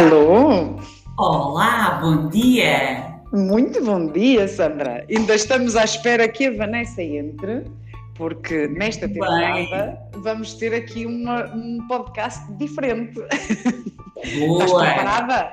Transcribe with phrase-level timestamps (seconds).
[0.00, 0.80] Alô?
[1.18, 3.20] Olá, bom dia!
[3.34, 5.04] Muito bom dia, Sandra.
[5.10, 7.66] Ainda estamos à espera que a Vanessa entre,
[8.14, 10.22] porque nesta temporada Bem.
[10.22, 13.12] vamos ter aqui uma, um podcast diferente.
[14.38, 14.64] Boa!
[14.64, 15.52] Estás preparada?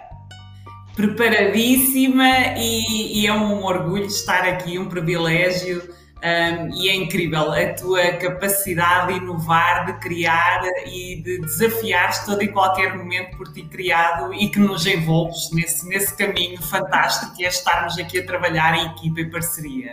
[0.96, 7.74] Preparadíssima e, e é um orgulho estar aqui, um privilégio um, e é incrível a
[7.74, 13.64] tua capacidade de inovar, de criar e de desafiar todo e qualquer momento por ti
[13.64, 18.76] criado e que nos envolves nesse, nesse caminho fantástico que é estarmos aqui a trabalhar
[18.76, 19.92] em equipa e parceria.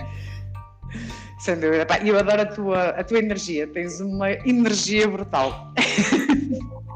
[1.41, 1.87] Sem dúvida.
[2.03, 5.73] Eu adoro a tua, a tua energia, tens uma energia brutal.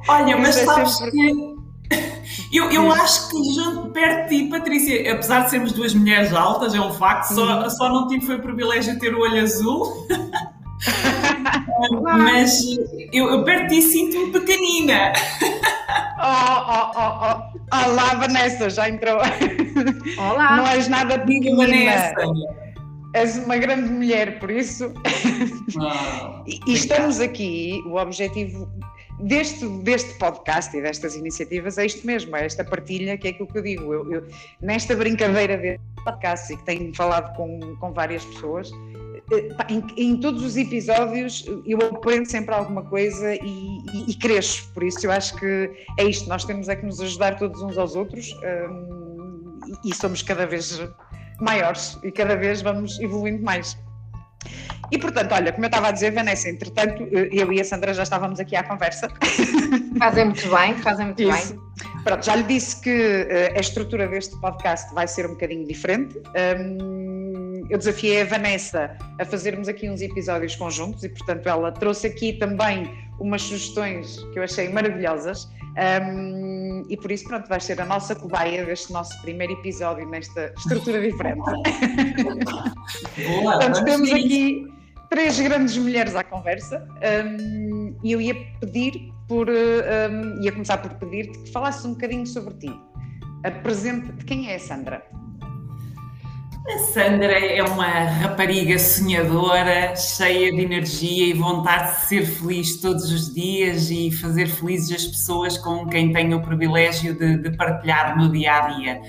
[0.09, 1.11] Olha, mas é sabes sempre...
[1.11, 1.58] que
[2.53, 6.75] eu, eu acho que junto, perto de ti, Patrícia, apesar de sermos duas mulheres altas,
[6.75, 7.71] é um facto, só, uhum.
[7.71, 10.07] só não tive foi o privilégio de ter o olho azul.
[12.03, 12.61] Mas
[13.13, 15.13] eu, eu perto de ti sinto-me pequenina.
[16.21, 17.87] Oh, oh, oh, oh.
[17.91, 19.19] Olá, Vanessa, já entrou.
[20.19, 20.57] Olá.
[20.57, 21.57] Não és nada pequenina.
[21.57, 22.15] Vanessa.
[23.15, 24.93] És uma grande mulher, por isso.
[25.77, 28.69] Oh, e, e estamos aqui, o objetivo
[29.21, 33.49] deste, deste podcast e destas iniciativas é isto mesmo, é esta partilha que é aquilo
[33.49, 33.93] que eu digo.
[33.93, 34.27] Eu, eu
[34.61, 38.71] nesta brincadeira deste podcast e que tenho falado com, com várias pessoas,
[39.33, 44.73] eh, em, em, todos os episódios eu aprendo sempre alguma coisa e, e, e, cresço,
[44.73, 47.77] por isso eu acho que é isto, nós temos é que nos ajudar todos uns
[47.77, 48.33] aos outros
[48.71, 50.81] um, e, e somos cada vez
[51.41, 53.77] maiores e cada vez vamos evoluindo mais.
[54.91, 58.03] E portanto, olha, como eu estava a dizer, Vanessa, entretanto, eu e a Sandra já
[58.05, 59.09] estávamos aqui à conversa.
[59.99, 61.55] Fazem muito bem, fazem muito Isso.
[61.55, 61.69] bem.
[62.05, 66.17] Pronto, já lhe disse que uh, a estrutura deste podcast vai ser um bocadinho diferente.
[66.59, 72.07] Um, eu desafiei a Vanessa a fazermos aqui uns episódios conjuntos e, portanto, ela trouxe
[72.07, 72.91] aqui também
[73.21, 75.49] umas sugestões que eu achei maravilhosas.
[75.79, 80.53] Um, e por isso, pronto, vai ser a nossa cobaia deste nosso primeiro episódio nesta
[80.57, 81.39] estrutura diferente.
[81.41, 81.63] Boa,
[83.43, 84.67] Portanto, temos aqui
[85.09, 86.87] três grandes mulheres à conversa
[87.25, 92.27] um, e eu ia pedir por um, ia começar por pedir-te que falasses um bocadinho
[92.27, 92.73] sobre ti.
[93.45, 95.07] Apresenta-te quem é a Sandra?
[96.69, 103.11] A Sandra é uma rapariga sonhadora, cheia de energia e vontade de ser feliz todos
[103.11, 108.19] os dias e fazer felizes as pessoas com quem tenho o privilégio de, de partilhar
[108.19, 109.01] no dia a dia,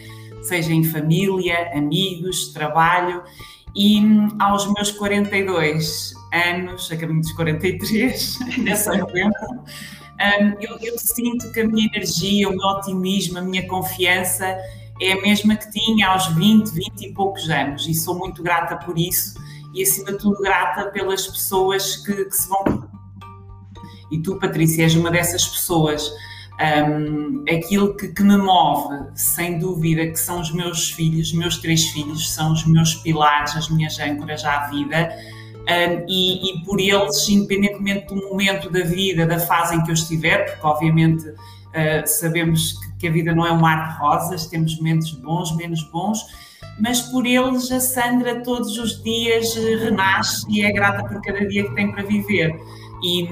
[0.41, 3.21] seja em família, amigos, trabalho.
[3.75, 4.01] E
[4.39, 9.65] aos meus 42 anos, a caminho dos 43, nessa novembro,
[10.61, 14.57] eu, eu, sinto que a minha energia, o meu otimismo, a minha confiança
[15.01, 18.75] é a mesma que tinha aos 20, 20 e poucos anos e sou muito grata
[18.77, 19.39] por isso
[19.73, 22.89] e acima de tudo grata pelas pessoas que, que se vão.
[24.11, 26.11] E tu, Patrícia, és uma dessas pessoas.
[26.59, 31.85] Um, aquilo que, que, me move, sem dúvida, que são os meus filhos, meus três
[31.85, 35.09] filhos, são os meus pilares, as minhas âncoras à vida,
[35.55, 39.93] um, e, e, por eles, independentemente do momento da vida, da fase em que eu
[39.93, 41.23] estiver, porque obviamente
[41.69, 45.83] uh, sabemos que, a vida não é um mar de rosas, temos momentos bons, menos
[45.83, 46.25] bons,
[46.79, 51.63] mas por eles a Sandra todos os dias renasce e é grata por cada dia
[51.63, 52.53] que tem para viver.
[53.01, 53.25] E,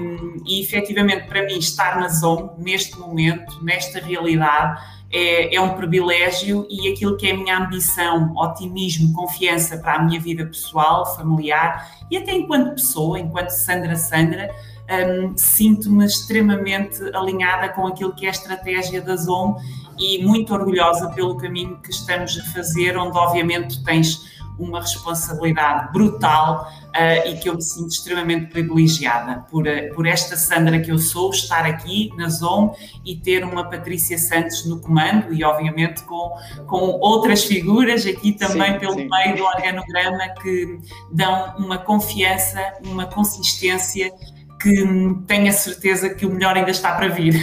[0.46, 4.80] e efetivamente, para mim, estar na zona, neste momento, nesta realidade,
[5.10, 10.02] é, é, um privilégio e aquilo que é a minha ambição, otimismo, confiança para a
[10.02, 14.50] minha vida pessoal, familiar e até enquanto pessoa, enquanto Sandra Sandra,
[14.90, 19.56] um, sinto-me extremamente alinhada com aquilo que é a estratégia da ZOM
[19.98, 24.27] e muito orgulhosa pelo caminho que estamos a fazer, onde obviamente tens
[24.58, 30.36] uma responsabilidade brutal uh, e que eu me sinto extremamente privilegiada por, uh, por esta
[30.36, 32.74] Sandra que eu sou, estar aqui na ZOM
[33.04, 36.36] e ter uma Patrícia Santos no comando e, obviamente, com,
[36.66, 39.08] com outras figuras aqui também sim, pelo sim.
[39.08, 40.78] meio do organograma que
[41.12, 44.12] dão uma confiança, uma consistência
[44.60, 44.84] que
[45.26, 47.34] tenho a certeza que o melhor ainda está para vir.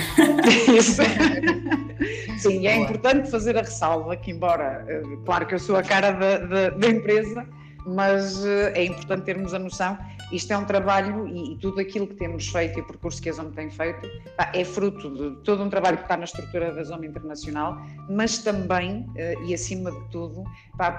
[0.68, 1.02] Isso.
[2.40, 6.12] Sim, é importante fazer a ressalva que, embora, eh, claro que eu sou a cara
[6.12, 7.46] da, da, da empresa,
[7.86, 9.98] mas eh, é importante termos a noção,
[10.32, 13.30] isto é um trabalho e, e, tudo aquilo que temos feito e o percurso que
[13.30, 14.10] a Zona tem feito
[14.54, 17.78] é fruto de todo um trabalho que está na estrutura da Zona Internacional,
[18.10, 20.44] mas também eh, e acima de tudo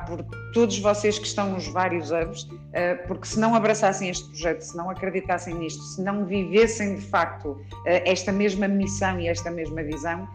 [0.07, 0.23] por
[0.53, 2.49] todos vocês que estão nos vários hubs,
[3.07, 7.61] porque se não abraçassem este projeto, se não acreditassem nisto, se não vivessem de facto
[7.85, 10.27] esta mesma missão e esta mesma visão,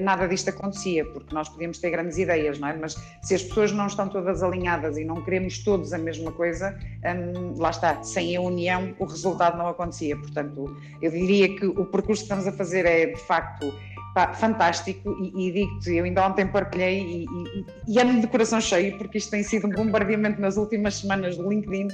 [0.00, 2.76] nada disto acontecia, porque nós podíamos ter grandes ideias, não é?
[2.76, 6.78] Mas se as pessoas não estão todas alinhadas e não queremos todos a mesma coisa,
[7.04, 10.16] hum, lá está, sem a união o resultado não acontecia.
[10.16, 13.72] Portanto, eu diria que o percurso que estamos a fazer é, de facto,
[14.14, 18.60] pá, fantástico e, e digo-te, eu ainda ontem partilhei e, e, e ando de coração
[18.60, 21.88] cheio porque isto tem sido um bombardeamento nas últimas semanas do LinkedIn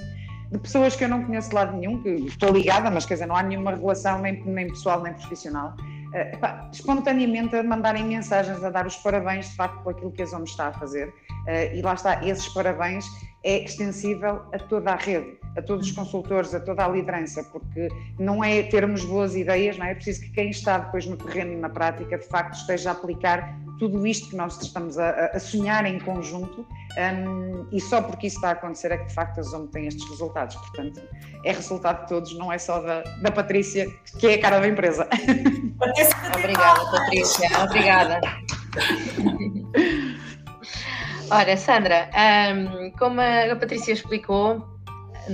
[0.53, 3.27] de pessoas que eu não conheço de lado nenhum, que estou ligada, mas quer dizer,
[3.27, 5.75] não há nenhuma relação nem, nem pessoal nem profissional,
[6.15, 10.27] epá, espontaneamente a mandarem mensagens, a dar os parabéns de facto por aquilo que a
[10.27, 11.09] Zona está a fazer.
[11.09, 13.07] Uh, e lá está, esses parabéns
[13.45, 17.89] é extensível a toda a rede, a todos os consultores, a toda a liderança, porque
[18.19, 19.93] não é termos boas ideias, não é?
[19.93, 22.93] é preciso que quem está depois no terreno e na prática, de facto, esteja a
[22.93, 26.67] aplicar tudo isto que nós estamos a, a sonhar em conjunto
[26.99, 29.87] um, e só porque isso está a acontecer é que de facto a Zoom tem
[29.87, 30.55] estes resultados.
[30.57, 31.01] Portanto,
[31.45, 33.87] é resultado de todos, não é só da, da Patrícia,
[34.19, 35.09] que é a cara da empresa.
[36.37, 37.49] Obrigada, Patrícia.
[37.65, 38.21] Obrigada.
[41.31, 44.70] Ora, Sandra, um, como a Patrícia explicou,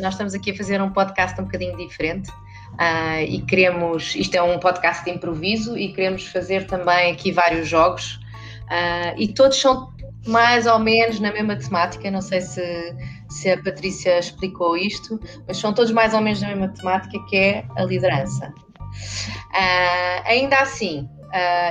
[0.01, 2.31] nós estamos aqui a fazer um podcast um bocadinho diferente.
[2.75, 7.67] Uh, e queremos, isto é um podcast de improviso e queremos fazer também aqui vários
[7.67, 8.21] jogos
[8.65, 9.95] uh, e todos são
[10.27, 12.95] mais ou menos na mesma temática, não sei se,
[13.31, 17.37] se a Patrícia explicou isto, mas são todos mais ou menos na mesma temática que
[17.37, 18.53] é a liderança.
[18.53, 21.09] Uh, ainda assim,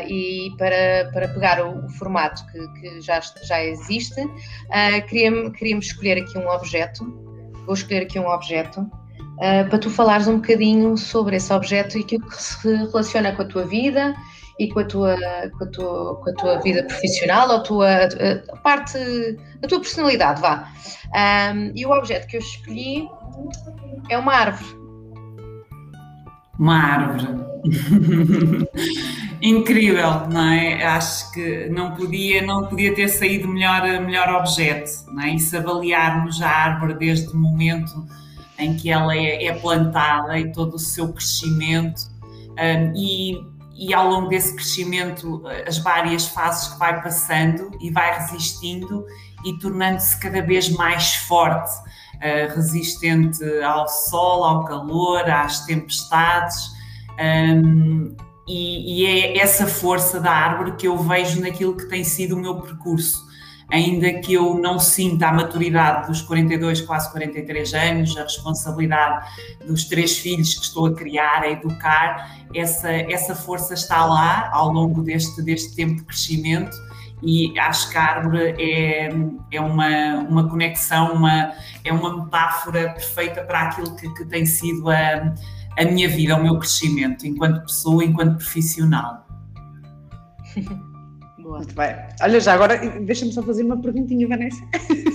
[0.07, 4.21] e para, para pegar o, o formato que, que, já, já existe,
[5.09, 7.24] queríamos, queríamos escolher aqui um objeto,
[7.65, 8.89] vou escolher aqui um objeto,
[9.69, 13.45] para tu falares um bocadinho sobre esse objeto e aquilo que se relaciona com a
[13.45, 14.15] tua vida
[14.57, 15.17] e com a tua,
[15.57, 17.89] com a tua, com a tua vida profissional, ou a tua
[18.53, 18.97] a parte,
[19.61, 20.69] a tua personalidade, vá.
[21.13, 23.09] Um, e o objeto que eu escolhi
[24.09, 24.84] é uma árvore.
[26.57, 27.27] Uma árvore.
[29.41, 30.83] Incrível, não é?
[30.85, 35.35] Acho que não podia, não podia ter saído melhor, melhor objeto, não é?
[35.35, 38.05] E se avaliarmos a árvore desde o momento
[38.57, 42.09] em que ela é, é plantada e todo o seu crescimento
[42.57, 48.17] um, e e ao longo desse crescimento, as várias fases que vai passando e vai
[48.19, 49.05] resistindo
[49.43, 51.71] e tornando-se cada vez mais forte,
[52.17, 56.73] uh, resistente ao sol, ao calor, às tempestades.
[57.19, 58.15] Um,
[58.47, 62.39] e, e é essa força da árvore que eu vejo naquilo que tem sido o
[62.39, 63.25] meu percurso
[63.69, 69.27] ainda que eu não sinta a maturidade dos 42, quase 43 anos, a responsabilidade
[69.65, 74.71] dos três filhos que estou a criar, a educar, essa, essa força está lá ao
[74.71, 76.75] longo deste, deste tempo de crescimento
[77.23, 79.09] e acho que a árvore é,
[79.51, 81.53] é uma, uma conexão, uma,
[81.83, 85.33] é uma metáfora perfeita para aquilo que, que tem sido a,
[85.77, 89.25] a minha vida, o meu crescimento enquanto pessoa, enquanto profissional.
[91.39, 91.57] Boa.
[91.59, 91.95] Muito bem.
[92.21, 94.65] Olha, já agora deixa-me só fazer uma perguntinha, Vanessa.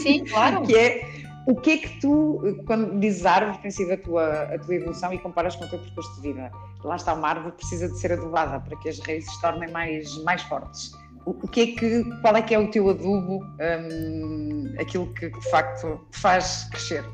[0.00, 0.62] Sim, claro.
[0.66, 4.58] que é o que é que tu, quando dizes árvore, tem sido a tua, a
[4.58, 6.52] tua evolução e comparas com o teu percurso de vida?
[6.84, 10.22] Lá está, uma árvore precisa de ser adubada para que as raízes se tornem mais,
[10.22, 10.92] mais fortes.
[11.42, 15.50] O, que é que, qual é que é o teu adubo, um, aquilo que de
[15.50, 17.04] facto te faz crescer?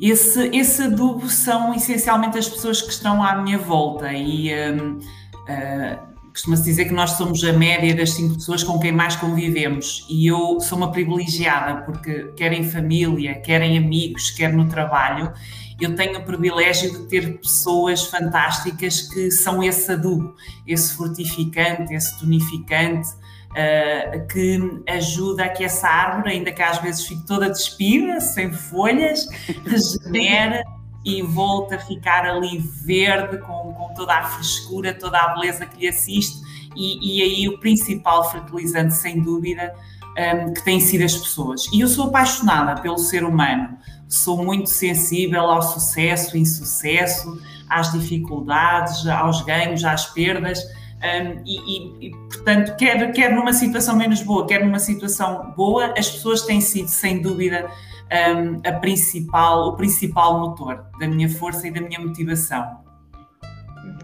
[0.00, 5.00] Esse, esse adubo são essencialmente as pessoas que estão à minha volta e um, uh,
[5.46, 10.06] ah, costuma-se dizer que nós somos a média das cinco pessoas com quem mais convivemos
[10.08, 15.32] e eu sou uma privilegiada porque quer em família, quer em amigos, quer no trabalho,
[15.80, 20.34] eu tenho o privilégio de ter pessoas fantásticas que são esse adubo,
[20.66, 23.08] esse fortificante, esse tonificante,
[23.50, 28.52] uh, que ajuda a que essa árvore, ainda que às vezes fique toda despida, sem
[28.52, 29.26] folhas,
[29.64, 30.62] regenere
[31.04, 35.80] e volta a ficar ali verde, com, com toda a frescura, toda a beleza que
[35.80, 36.38] lhe assiste,
[36.76, 39.74] e, e aí o principal fertilizante, sem dúvida,
[40.10, 41.66] um, que têm sido as pessoas.
[41.72, 43.78] E eu sou apaixonada pelo ser humano,
[44.10, 50.62] sou muito sensível ao sucesso, insucesso, às dificuldades, aos ganhos, às perdas.
[51.02, 56.10] Um, e, e, portanto, quer, quer numa situação menos boa, quer numa situação boa, as
[56.10, 57.70] pessoas têm sido, sem dúvida,
[58.10, 62.80] um, a principal, o principal motor da minha força e da minha motivação.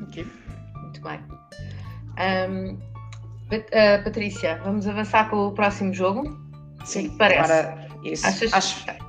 [0.08, 0.26] Okay.
[0.80, 1.20] Muito bem.
[2.18, 2.78] Um,
[3.54, 6.38] uh, Patrícia, vamos avançar com o próximo jogo?
[6.84, 7.52] Sim, parece.
[7.52, 8.26] Agora, isso.
[8.26, 9.05] Achas, Acho...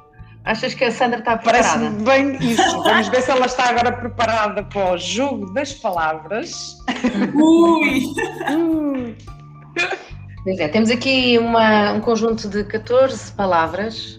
[0.52, 1.80] achas que a Sandra está preparada?
[1.80, 2.72] Parece bem isso.
[2.84, 6.78] Vamos ver se ela está agora preparada para o jogo das palavras.
[7.36, 8.14] Ui!
[10.44, 14.18] Pois é, temos aqui uma, um conjunto de 14 palavras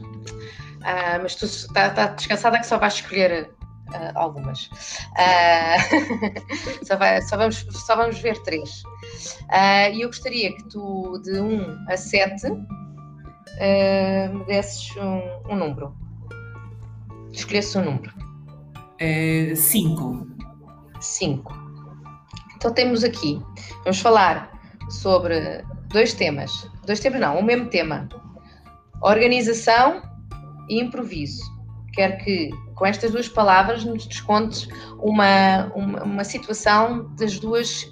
[0.79, 3.51] Uh, mas tu está tá descansada que só vais escolher
[3.91, 4.71] uh, algumas.
[5.17, 8.83] Uh, só, vai, só, vamos, só vamos ver três.
[9.93, 12.51] E eu gostaria que tu, de 1 a 7,
[14.33, 15.95] me desses um, um número.
[17.33, 18.13] Escolhesse um número.
[19.55, 20.27] 5.
[21.01, 21.69] 5.
[22.57, 23.41] Então temos aqui,
[23.85, 24.51] vamos falar
[24.91, 28.09] sobre dois temas, dois temas não, o mesmo tema,
[29.01, 30.03] organização
[30.69, 31.41] e improviso.
[31.93, 34.69] Quero que com estas duas palavras nos descontes
[34.99, 37.89] uma, uma, uma situação das duas,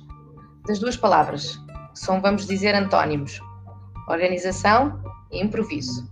[0.67, 1.59] das duas palavras,
[1.95, 3.41] são, vamos dizer, antónimos,
[4.09, 5.01] organização
[5.31, 6.11] e improviso.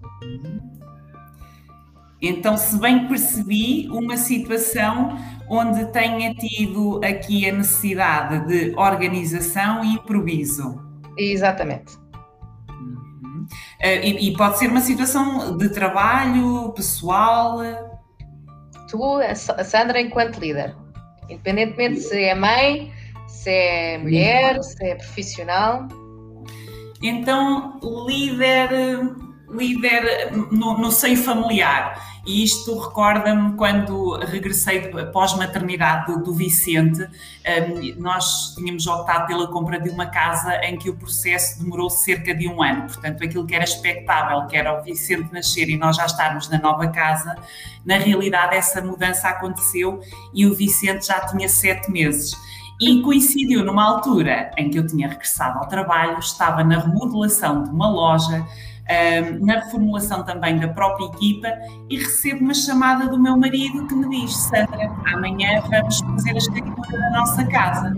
[2.26, 5.16] Então, se bem percebi, uma situação
[5.49, 10.81] onde tenha tido aqui a necessidade de organização e improviso.
[11.19, 11.97] Exatamente.
[12.71, 13.47] Uhum.
[13.81, 17.59] Eh, e, e, pode ser uma situação de trabalho, pessoal?
[18.88, 20.75] Tu, a Sandra, enquanto líder,
[21.28, 22.93] independentemente se é mãe,
[23.28, 25.87] se é mulher, se é profissional.
[27.02, 28.71] Então, líder,
[29.54, 32.14] líder no, no seio familiar.
[32.26, 34.80] E isto recorda-me quando regressei
[35.12, 37.06] pós-maternidade do, do, Vicente,
[37.99, 42.49] nós tínhamos optado pela compra de uma casa em que o processo demorou cerca de
[42.49, 46.06] um ano, portanto aquilo que era expectável, que era o Vicente nascer e nós já
[46.06, 47.37] estarmos na nova casa,
[47.84, 50.00] na realidade essa mudança aconteceu
[50.32, 52.34] e o Vicente já tinha sete meses.
[52.80, 57.70] E coincidiu numa altura em que eu tinha regressado ao trabalho, estava na remodelação de
[57.70, 58.44] uma loja,
[59.41, 61.49] na reformulação também da própria equipa
[61.88, 66.38] e recebo uma chamada do meu marido que me diz: Sandra, amanhã vamos fazer a
[66.38, 67.95] escritura da nossa casa.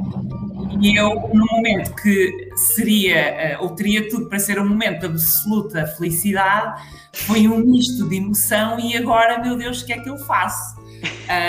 [0.80, 5.06] E eu, no momento que seria, eh, ou teria tudo para ser um momento de
[5.06, 10.08] absoluta felicidade, foi um misto de emoção e agora, meu Deus, o que é que
[10.08, 10.76] eu faço?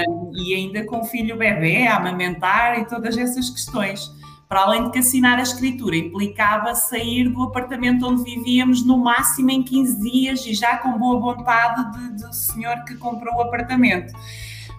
[0.08, 4.12] Um, e ainda com o filho bebê a amamentar e todas essas questões
[4.48, 9.52] para além de que assinar a escritura implicava sair do apartamento onde vivíamos no máximo
[9.52, 14.14] em 15 dias e já com boa vontade de, do senhor que comprou o apartamento.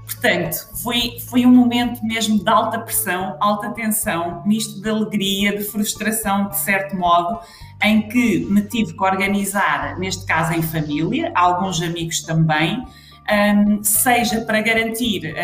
[0.05, 5.63] Portanto, foi, foi um momento mesmo de alta pressão, alta tensão, misto de alegria, de
[5.65, 7.39] frustração, de certo modo,
[7.83, 12.85] em que me tive que organizar, neste caso em família, alguns amigos também,
[13.31, 15.35] um, seja para garantir,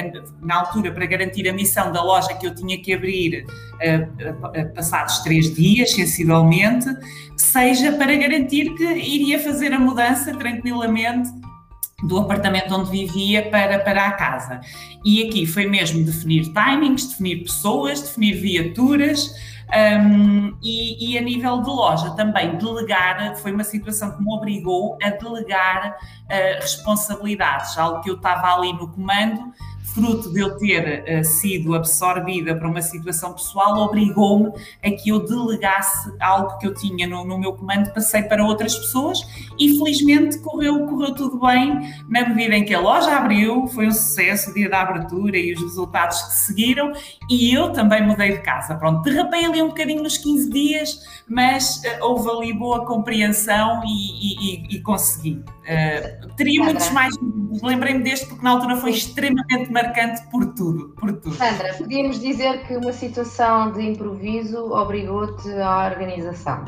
[0.41, 5.19] na altura, para garantir a missão da loja que eu tinha que abrir uh, passados
[5.19, 6.87] três dias, sensivelmente,
[7.37, 11.31] seja para garantir que iria fazer a mudança tranquilamente
[12.03, 14.61] do apartamento onde vivia para, para a casa.
[15.05, 19.31] E aqui foi mesmo definir timings, definir pessoas, definir viaturas,
[19.73, 24.99] um, e, e, a nível de loja também, delegar, foi uma situação que me obrigou
[25.03, 29.53] a delegar uh, responsabilidades, algo que eu estava ali no comando
[29.95, 35.21] fruto de eu ter uh, sido absorvida para uma situação pessoal, obrigou-me a que eu
[35.21, 39.21] delegasse algo que eu tinha no, no, meu comando, passei para outras pessoas
[39.57, 43.93] e felizmente correu, correu tudo bem na medida em que a loja abriu, foi um
[43.93, 46.93] sucesso o dia da abertura e os resultados que seguiram
[47.31, 48.75] e eu também mudei de casa.
[48.75, 54.55] Pronto, derrapei ali um bocadinho nos 15 dias, mas uh, houve ali boa compreensão e,
[54.55, 55.41] e, e consegui.
[55.65, 57.15] Uh, teria muitos mais,
[57.63, 61.35] lembrei-me deste porque na altura foi extremamente marcante por tudo, por tudo.
[61.35, 66.65] Sandra, podíamos dizer que uma situação de improviso obrigou-te à organização.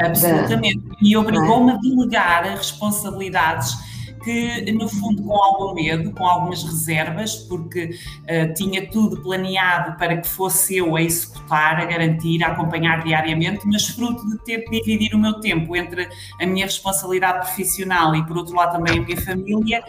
[0.00, 3.74] Absolutamente, e obrigou-me a delegar responsabilidades
[4.22, 10.16] que, no fundo, com algum medo, com algumas reservas, porque uh, tinha tudo planeado para
[10.16, 14.80] que fosse eu a executar, a garantir, a acompanhar diariamente, mas fruto de ter que
[14.80, 16.08] dividir o meu tempo entre
[16.40, 19.82] a minha responsabilidade profissional e, por outro lado, também a minha família,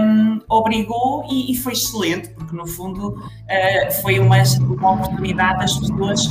[0.00, 5.76] um, obrigou e, e, foi excelente, porque no fundo uh, foi uma, uma oportunidade das
[5.76, 6.28] pessoas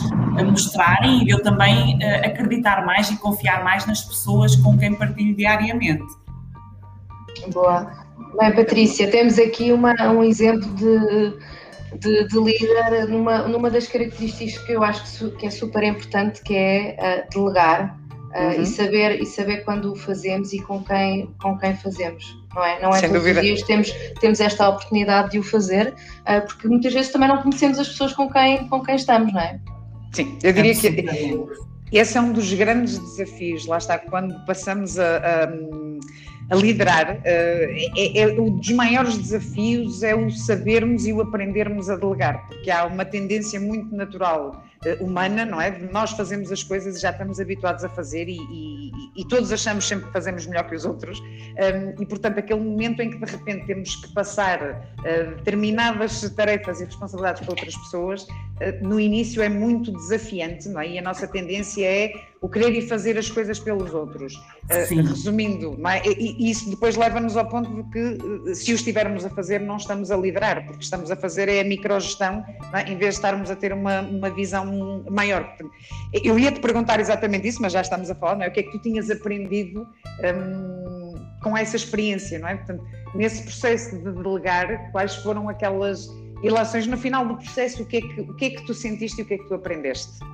[0.50, 5.36] mostrarem e eu também uh, acreditar mais e confiar mais nas pessoas com quem partilho
[5.36, 6.06] diariamente.
[7.52, 7.92] Boa.
[8.40, 11.38] Bem, Patrícia, temos aqui uma, um exemplo de,
[12.00, 16.42] de, de, líder numa, numa das características que eu acho que, que é super importante,
[16.42, 17.98] que é uh, delegar
[18.36, 18.62] uh, uhum.
[18.62, 22.38] e, saber, e saber quando o fazemos e com quem, com quem fazemos.
[22.56, 23.40] Não é, não é Sem todos dúvida.
[23.40, 27.42] os dias temos, temos esta oportunidade de o fazer, uh, porque muitas vezes também não
[27.42, 29.60] conhecemos as pessoas com quem, com quem estamos, não é?
[30.12, 31.44] Sim, eu diria que
[31.92, 35.48] esse é um dos grandes desafios, lá está, quando passamos a, a
[36.50, 37.20] a liderar.
[37.24, 42.46] Eh, é, é, um dos maiores desafios é o sabermos e o aprendermos a delegar,
[42.48, 45.78] porque há uma tendência muito natural uh, humana, não é?
[45.92, 49.88] Nós fazemos as coisas e já estamos habituados a fazer e, e, e, todos achamos
[49.88, 53.32] sempre que fazemos melhor que os outros um, e, portanto, aquele momento em que de
[53.32, 58.28] repente temos que passar uh, determinadas tarefas e responsabilidades para outras pessoas, uh,
[58.82, 60.90] no início é muito desafiante, não é?
[60.90, 64.36] E a nossa tendência é o querer e fazer as coisas pelos outros.
[64.36, 66.02] Uh, resumindo, é?
[66.06, 70.12] e, isso depois leva-nos ao ponto de que, se o estivermos a fazer, não estamos
[70.12, 72.82] a liderar, porque estamos a fazer é a microgestão, é?
[72.92, 75.56] em vez de estarmos a ter uma, uma visão maior.
[76.22, 78.50] Eu ia te perguntar exatamente isso, mas já estamos a falar, não é?
[78.50, 79.88] O que é que tu tinhas aprendido
[80.20, 82.58] um, com essa experiência, não é?
[82.58, 82.84] Portanto,
[83.16, 86.10] nesse processo de delegar, quais foram aquelas
[86.42, 89.22] relações no final do processo, o que é que, o que, é que tu sentiste
[89.22, 90.33] e o que é que tu aprendeste?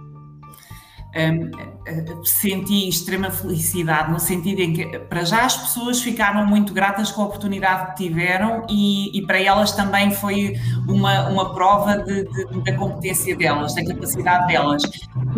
[1.16, 7.12] Um, senti extrema felicidade, no sentido em que, para já, as pessoas ficaram muito gratas
[7.12, 10.54] com a oportunidade que tiveram e, e para elas também foi
[10.88, 14.84] uma, uma prova de, de, da competência delas, da capacidade delas.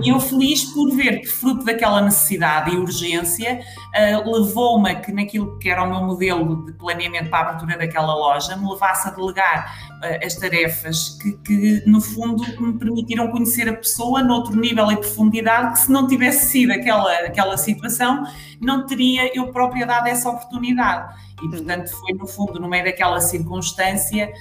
[0.04, 3.62] E eu feliz por ver que, fruto daquela necessidade e urgência,
[3.96, 7.78] uh, levou-me a que, naquilo que era o meu modelo de planeamento para a abertura
[7.78, 9.74] daquela loja, me levasse a delegar
[10.04, 14.98] uh, as tarefas que, que, no fundo, me permitiram conhecer a pessoa noutro nível e
[14.98, 18.24] profundidade que se não tivesse sido aquela, aquela situação,
[18.60, 21.14] não teria eu própria dado essa oportunidade.
[21.44, 24.32] E, portanto, foi no fundo, no meio daquela circunstância,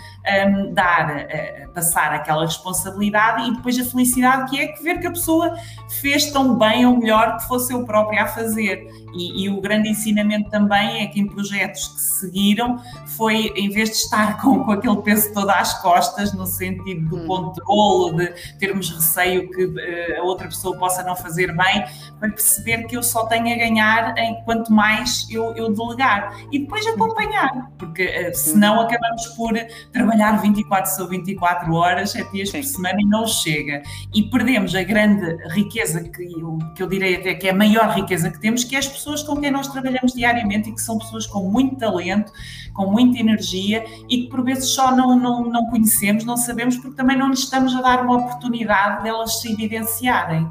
[0.47, 5.07] um, dar, uh, passar aquela responsabilidade e depois a felicidade que é que ver que
[5.07, 5.55] a pessoa
[6.01, 8.87] fez tão bem ou melhor que fosse eu própria a fazer.
[9.13, 12.81] E, e, o grande ensinamento também é que em projetos que seguiram
[13.17, 17.17] foi, em vez de estar com, com aquele peso todo às costas, no sentido do
[17.17, 17.27] hum.
[17.27, 21.85] controle, de termos receio que uh, a outra pessoa possa não fazer bem,
[22.19, 26.37] foi perceber que eu só tenho a ganhar em quanto mais eu, eu delegar.
[26.53, 29.53] E depois acompanhar, porque uh, senão acabamos por
[29.93, 33.83] trabalhar 24 sobre 24 horas, 7 dias por semana e não chega.
[34.15, 37.91] E perdemos a grande riqueza que eu, que eu direi até que é a maior
[37.95, 40.99] riqueza que temos, que é as pessoas com quem nós trabalhamos diariamente e que são
[40.99, 42.33] pessoas com muito talento,
[42.75, 46.97] com muita energia e que por vezes só não, não, não conhecemos, não sabemos, porque
[46.97, 50.51] também não lhes estamos a dar uma oportunidade delas se evidenciarem.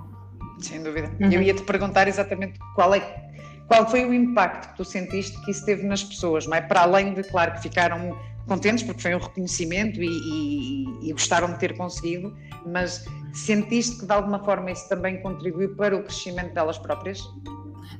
[0.59, 1.09] Sem dúvida.
[1.19, 1.31] Uhum.
[1.31, 2.99] Eu ia te perguntar exatamente qual é
[3.69, 6.61] qual foi o impacto que tu sentiste que isso teve nas pessoas, não é?
[6.61, 11.53] Para além de, claro, que ficaram contentes porque foi um reconhecimento e, e, e, gostaram
[11.53, 16.51] de ter conseguido, mas sentiste que de alguma forma isso também contribuiu para o crescimento
[16.55, 17.21] delas próprias?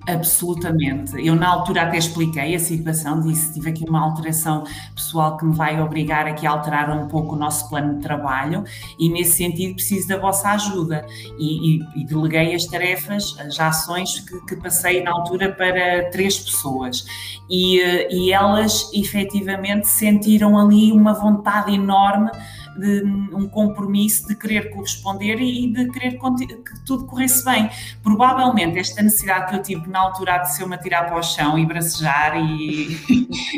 [0.08, 1.14] Absolutamente.
[1.24, 4.64] Eu, na altura, até expliquei a situação, disse: tive aqui uma alteração
[4.96, 8.64] pessoal que me vai obrigar aqui a alterar um pouco o nosso plano de trabalho
[8.98, 11.06] e, nesse sentido, preciso da vossa ajuda.
[11.38, 16.40] E, e, e deleguei as tarefas, as ações que, que, passei na altura para três
[16.40, 17.06] pessoas.
[17.50, 22.32] E, eh, e elas, efetivamente, sentiram ali uma vontade enorme
[22.80, 27.70] de um compromisso de querer corresponder e de querer que tudo corresse bem.
[28.02, 31.58] Provavelmente esta necessidade que eu tive na altura de ser-me a tirar para o chão
[31.58, 32.98] e bracejar e,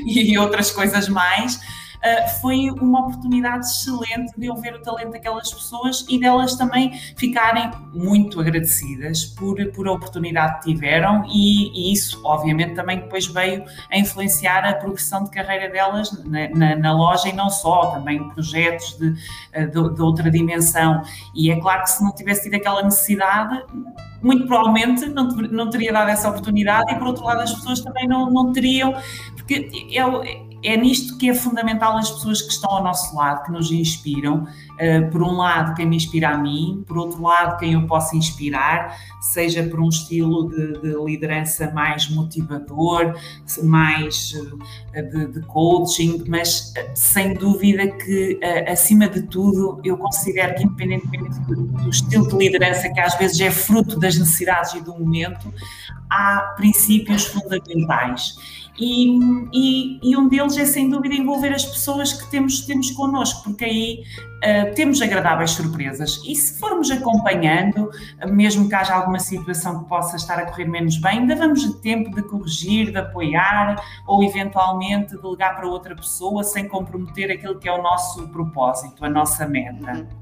[0.31, 1.59] e outras coisas mais
[2.03, 6.93] uh, foi uma oportunidade excelente de eu ver o talento daquelas pessoas e delas também
[7.15, 13.27] ficarem muito agradecidas por, por a oportunidade que tiveram e, e isso, obviamente, também depois
[13.27, 17.91] veio a influenciar a progressão de carreira delas na, na, na loja e não só,
[17.91, 21.01] também projetos de, de, de outra dimensão.
[21.35, 23.63] E é claro que se não tivesse tido aquela necessidade,
[24.21, 28.07] muito provavelmente não, não teria dado essa oportunidade e por outro lado as pessoas também
[28.07, 28.93] não, não teriam,
[29.35, 30.23] porque eu,
[30.63, 34.47] é nisto que é fundamental as pessoas que estão ao nosso lado, que nos inspiram.
[34.73, 38.15] Uh, por um lado, quem me inspira a mim, por outro lado, quem eu posso
[38.15, 43.15] inspirar, seja por um estilo de, de liderança mais motivador,
[43.63, 50.55] mais uh, de, de, coaching, mas uh, sem dúvida que, acima de tudo, eu considero
[50.55, 54.97] que, independentemente do estilo de liderança, que às vezes é fruto das necessidades e do
[54.97, 55.53] momento,
[56.09, 58.35] há princípios fundamentais
[58.81, 59.19] e,
[59.53, 63.63] e, e, um deles é sem dúvida envolver as pessoas que temos, temos connosco, porque
[63.63, 64.03] aí
[64.37, 66.19] uh, temos agradáveis surpresas.
[66.25, 67.91] E se formos acompanhando,
[68.29, 71.79] mesmo que haja alguma situação que possa estar a correr menos bem, ainda vamos de
[71.79, 77.69] tempo de corrigir, de apoiar ou eventualmente delegar para outra pessoa sem comprometer aquilo que
[77.69, 79.91] é o nosso propósito, a nossa meta.
[79.91, 80.20] Uhum.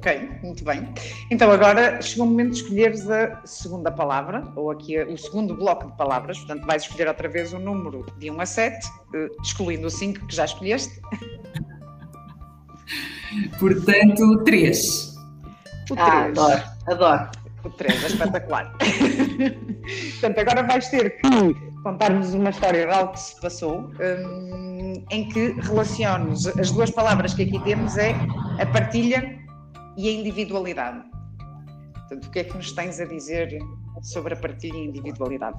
[0.00, 0.88] Ok, muito bem.
[1.30, 5.90] Então agora chegou o momento de escolheres a segunda palavra, ou aqui o segundo bloco
[5.90, 9.86] de palavras, portanto vais escolher outra vez o número de 1 a 7, eh, excluindo
[9.86, 11.02] o 5 que já escolheste.
[13.58, 15.16] Portanto, 3.
[15.90, 15.98] O 3.
[15.98, 17.30] Ah, adoro, adoro.
[17.62, 18.72] O 3, é espetacular.
[20.12, 25.52] portanto, agora vais ter que contar-nos uma história real que se passou, um, em que
[25.60, 28.14] relaciones as duas palavras que aqui temos é
[28.58, 29.39] a partilha
[30.00, 31.02] e a individualidade.
[31.92, 33.58] Portanto, o que é que nos tens a dizer
[34.02, 35.58] sobre a partilha e a individualidade?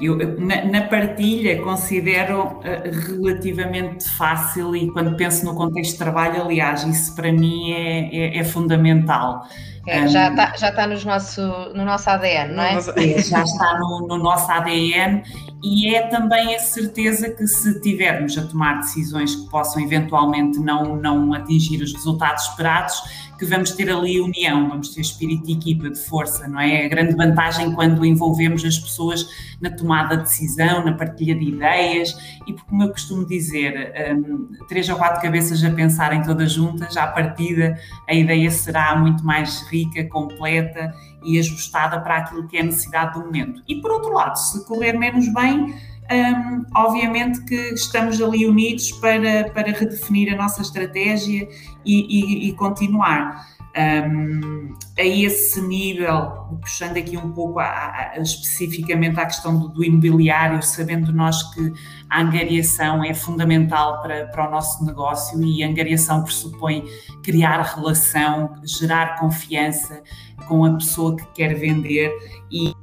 [0.00, 2.62] Eu, na, na partilha, considero uh,
[3.06, 8.38] relativamente fácil e quando penso no contexto de trabalho, aliás, isso para mim é, é,
[8.38, 9.46] é fundamental.
[9.86, 11.42] É, já está já tá nos nosso,
[11.74, 12.74] no nosso ADN, não é?
[12.76, 15.22] é já está no, no, nosso ADN
[15.60, 20.94] e é também a certeza que se tivermos a tomar decisões que possam eventualmente não,
[20.96, 23.02] não atingir os resultados esperados,
[23.42, 26.86] que vamos ter ali união, vamos ter espírito de equipa, de força, não é?
[26.86, 29.26] A grande vantagem quando envolvemos as pessoas
[29.60, 32.16] na tomada de decisão, na partilha de ideias
[32.46, 37.08] e, como eu costumo dizer, um, três ou quatro cabeças a pensarem todas juntas, à
[37.08, 37.76] partida
[38.08, 43.14] a ideia será muito mais rica, completa e ajustada para aquilo que é a necessidade
[43.14, 43.62] do momento.
[43.66, 45.74] E, por outro lado, se correr menos bem,
[46.12, 51.48] um, obviamente que estamos ali unidos para, para redefinir a nossa estratégia
[51.84, 53.51] e, e, e continuar.
[53.74, 59.82] Um, a esse nível, puxando aqui um pouco a, a, especificamente à questão do, do,
[59.82, 61.72] imobiliário, sabendo nós que
[62.10, 66.84] a angariação é fundamental para, para o nosso negócio e a angariação pressupõe
[67.22, 70.02] criar relação, gerar confiança
[70.46, 72.12] com a pessoa que quer vender
[72.50, 72.74] e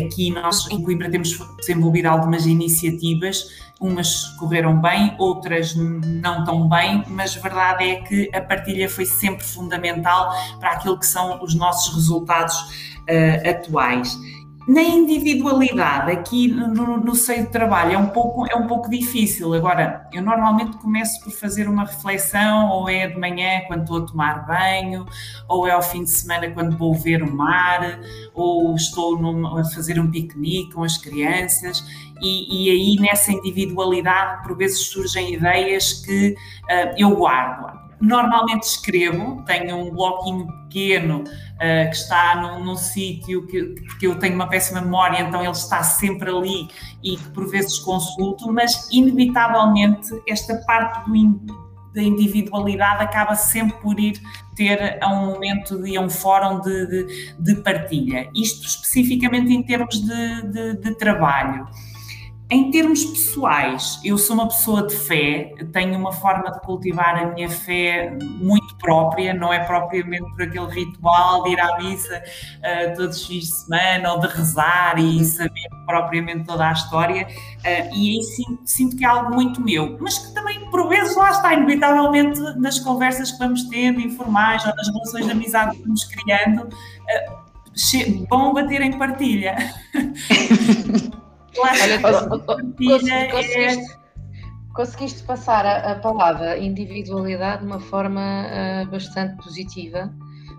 [0.00, 3.48] Aqui nós em Coimbra temos desenvolvido algumas iniciativas,
[3.80, 9.04] umas correram bem, outras não tão bem, mas a verdade é que a partilha foi
[9.04, 12.54] sempre fundamental para aquilo que são os nossos resultados
[13.08, 14.16] uh, atuais.
[14.68, 19.54] Na individualidade, aqui no, no, seio de trabalho, é um, pouco, é um pouco difícil.
[19.54, 24.06] Agora, eu normalmente começo por fazer uma reflexão, ou é de manhã quando estou a
[24.06, 25.06] tomar banho,
[25.48, 27.98] ou é ao fim de semana quando vou ver o mar,
[28.34, 29.18] ou estou
[29.58, 31.82] a fazer um piquenique com as crianças.
[32.20, 39.42] E, e, aí, nessa individualidade, por vezes surgem ideias que uh, eu guardo Normalmente escrevo,
[39.44, 41.24] tenho um bloquinho pequeno
[41.58, 45.50] uh, que está num, num sítio que porque eu tenho uma péssima memória, então ele
[45.50, 46.68] está sempre ali
[47.02, 51.38] e que por vezes consulto, mas inevitavelmente esta parte in,
[51.94, 54.20] da individualidade acaba sempre por ir
[54.54, 58.28] ter a um momento e a um fórum de, de, de partilha.
[58.34, 61.66] Isto especificamente em termos de, de, de trabalho.
[62.50, 67.26] Em termos pessoais, eu sou uma pessoa de fé, tenho uma forma de cultivar a
[67.26, 72.96] minha fé muito própria, não é propriamente por aquele ritual de ir à missa uh,
[72.96, 77.94] todos os fins de semana ou de rezar e saber propriamente toda a história, uh,
[77.94, 81.30] e aí sinto, sinto, que é algo muito meu, mas que também por vezes lá
[81.30, 86.04] está, inevitavelmente nas conversas que vamos tendo, informais ou nas relações de amizade que vamos
[86.04, 89.54] criando, uh, bom bater em partilha.
[91.58, 93.98] Olha, conseguiste, conseguiste,
[94.74, 100.12] conseguiste, passar a, a, palavra individualidade de uma forma uh, bastante positiva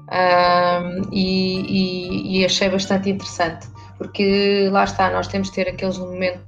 [0.09, 5.97] uh, e, e, e, achei bastante interessante, porque lá está, nós temos de ter aqueles
[5.97, 6.41] momentos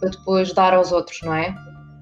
[0.00, 1.50] para depois dar aos outros, não é?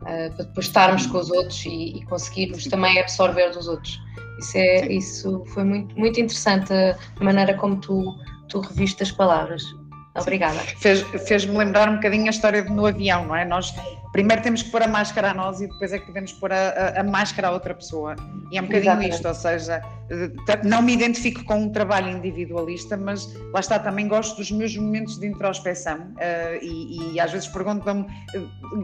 [0.00, 4.00] Uh, para depois estarmos com os outros e, e, conseguirmos também absorver dos outros.
[4.38, 8.16] Isso, é, isso foi muito, muito interessante a maneira como tu,
[8.48, 9.62] tu reviste as palavras.
[10.14, 10.58] Obrigada.
[10.58, 13.44] Fez-me fez lembrar um bocadinho a história no avião, não é?
[13.44, 13.72] Nós
[14.12, 16.68] primeiro temos que pôr a máscara a nós e depois é que devemos pôr a,
[16.68, 18.16] a, a máscara a outra pessoa.
[18.50, 19.14] E é um bocadinho Exatamente.
[19.14, 19.80] isto, ou seja,
[20.64, 25.16] não me identifico com um trabalho individualista, mas lá está, também gosto dos meus momentos
[25.16, 28.06] de introspeção uh, e, e, às vezes perguntam-me,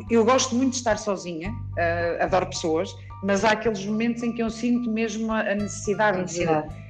[0.08, 4.42] eu gosto muito de estar sozinha, uh, adoro pessoas, mas há aqueles momentos em que
[4.42, 6.68] eu sinto mesmo a necessidade, necessidade.
[6.68, 6.85] de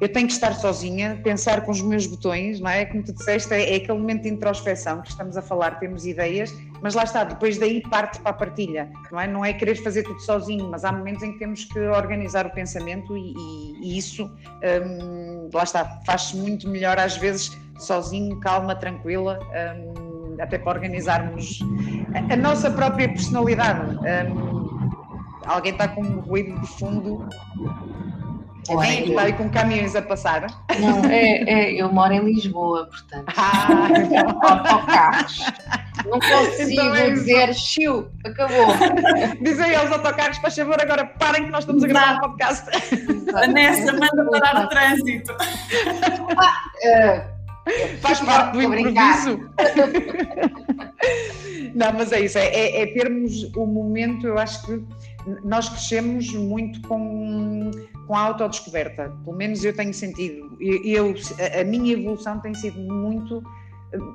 [0.00, 2.86] eu tenho que estar sozinha, pensar com os meus botões, não é?
[2.86, 6.54] Como tu disseste, é, é, aquele momento de introspeção que estamos a falar, temos ideias,
[6.80, 9.26] mas lá está, depois daí parte para a partilha, não é?
[9.26, 12.50] Não é querer fazer tudo sozinho, mas há momentos em que temos que organizar o
[12.50, 18.74] pensamento e, e, e isso, hum, lá está, faz-se muito melhor às vezes sozinho, calma,
[18.74, 19.38] tranquila,
[19.76, 21.60] hum, até para organizarmos
[22.14, 23.96] a, a nossa própria personalidade.
[23.96, 24.70] Hum,
[25.44, 27.28] alguém está com um ruído de fundo
[28.68, 30.46] É que vai com caminhões a passar?
[30.78, 33.32] Não, é, é, eu moro em Lisboa, portanto.
[33.36, 34.38] Ah, então.
[34.42, 35.40] autocarros.
[36.04, 38.66] Não consigo então é dizer chiu, acabou.
[39.40, 42.66] Dizem aos autocarros, para favor, agora parem que nós estamos a gravar um podcast.
[43.32, 45.34] Vanessa, manda parar o trânsito.
[46.36, 47.40] Ah, uh,
[48.00, 49.50] Faz parte do improviso.
[51.74, 54.82] Não, mas é isso, é, é, é termos o momento, eu acho que
[55.44, 57.70] nós crescemos muito com,
[58.06, 60.56] com a autodescoberta, pelo menos eu tenho sentido.
[60.60, 61.14] Eu,
[61.60, 63.42] a minha evolução tem sido muito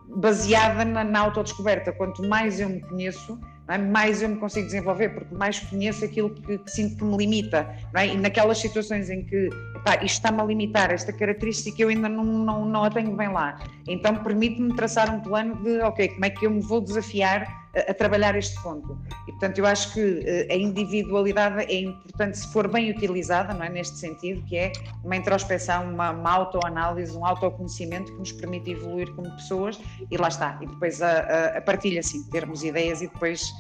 [0.08, 1.91] baseada na, na autodescoberta.
[1.91, 3.78] Quanto mais eu me conheço, é?
[3.78, 7.68] mais eu me consigo desenvolver, porque mais conheço aquilo que, que sinto que me limita.
[7.96, 8.08] É?
[8.08, 12.24] E naquelas situações em que epá, isto está-me a limitar, esta característica eu ainda não,
[12.24, 16.30] não, não a tenho bem lá, então permite-me traçar um plano de, ok, como é
[16.30, 18.97] que eu me vou desafiar a, trabalhar este ponto.
[19.27, 23.63] E, portanto, eu acho que eh, a individualidade é importante se for bem utilizada, não
[23.63, 23.69] é?
[23.69, 24.71] Neste sentido, que é
[25.03, 30.27] uma introspeção, uma, uma autoanálise, um autoconhecimento que nos permite evoluir como pessoas e lá
[30.27, 30.57] está.
[30.61, 33.53] E depois a, a, partilha, sim, termos ideias e depois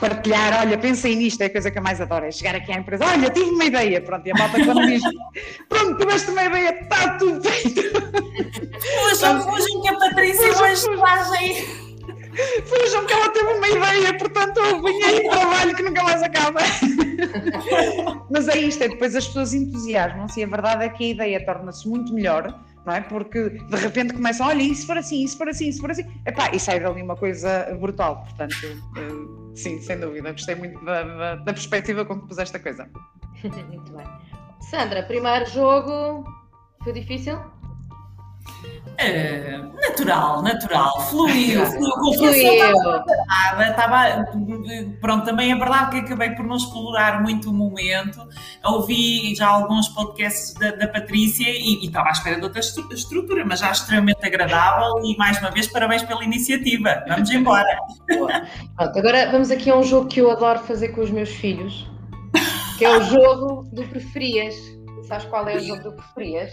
[0.00, 2.76] partilhar, olha, pensei nisto, é a coisa que eu mais adoro, é chegar aqui à
[2.76, 5.02] empresa, olha, tive uma ideia, pronto, e a malta quando diz,
[5.68, 7.82] pronto, tiveste uma ideia, está tudo feito.
[9.10, 11.89] Fujam, fujam que a Patrícia hoje faz aí
[12.64, 16.60] Fujam que ela teve uma ideia, portanto venha aí trabalho que nunca mais acaba.
[18.30, 21.44] Mas é isto, é depois as pessoas entusiasmam-se e a verdade é que a ideia
[21.44, 22.54] torna-se muito melhor,
[22.86, 23.00] não é?
[23.00, 26.50] Porque de repente começam, olha, isso for assim, isso for assim, isso for assim, epá,
[26.52, 28.54] e sai dali uma coisa brutal, portanto,
[28.96, 32.88] eh, sim, sem dúvida, gostei muito da, da, da perspectiva com que puseste a coisa.
[33.68, 34.06] muito bem.
[34.60, 36.24] Sandra, primeiro jogo
[36.82, 37.38] foi difícil?
[39.00, 41.64] Uh, natural, natural, fluiu,
[42.18, 42.52] fluiu.
[43.58, 44.26] Estava,
[45.00, 48.20] pronto, também é verdade que acabei por não explorar muito o momento.
[48.62, 53.42] Ouvi já alguns podcasts da, da Patrícia e, e, estava à espera de outra estrutura,
[53.46, 57.02] mas já extremamente agradável e mais uma vez parabéns pela iniciativa.
[57.08, 57.78] Vamos embora.
[58.06, 61.90] Pronto, agora vamos aqui a um jogo que eu adoro fazer com os meus filhos,
[62.76, 64.54] que é o jogo do preferias.
[65.04, 66.52] Sabes qual é o jogo do preferias?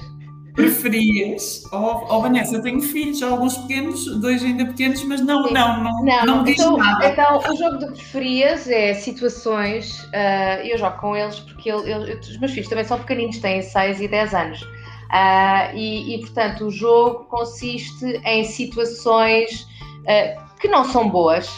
[0.58, 1.64] Preferias?
[1.72, 6.04] Oh, oh, Vanessa, eu tenho filhos, alguns pequenos, dois ainda pequenos, mas não, não, não,
[6.04, 7.08] não, não diz então, nada.
[7.08, 12.14] Então, o jogo de preferias é situações, uh, eu jogo com eles porque ele, ele,
[12.16, 14.62] os meus filhos também são pequeninos, têm 6 e 10 anos.
[14.64, 21.50] Uh, e, e, portanto, o jogo consiste em situações uh, que não são boas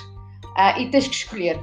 [0.77, 1.57] e tens que escolher.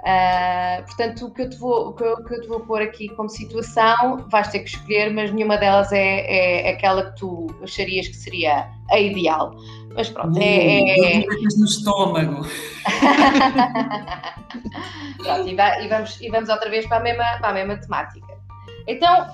[0.00, 2.80] Uh, portanto, o que, eu te vou, o que, eu, que eu te vou pôr
[2.80, 7.48] aqui como situação, vais ter que escolher, mas nenhuma delas é, é aquela que tu
[7.62, 9.56] acharias que seria a ideal.
[9.94, 11.22] Mas pronto, uh, é.
[11.22, 11.26] é...
[11.26, 12.46] no estômago.
[15.18, 17.76] pronto, e, vai, e, vamos, e vamos outra vez para a, mesma, para a mesma
[17.76, 18.38] temática.
[18.86, 19.26] Então,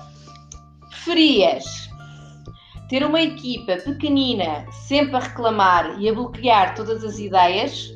[0.89, 1.63] preferias
[2.89, 7.93] ter uma equipa pequenina sempre a reclamar e a bloquear todas as ideias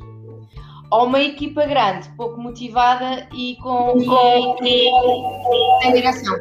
[0.91, 3.99] ou uma equipa grande, pouco motivada e com
[5.81, 6.35] sem direção.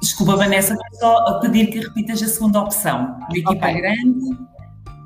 [0.00, 3.16] Desculpa, Vanessa, só pedir que repitas a segunda opção.
[3.16, 3.80] Uma equipa okay.
[3.80, 4.38] grande.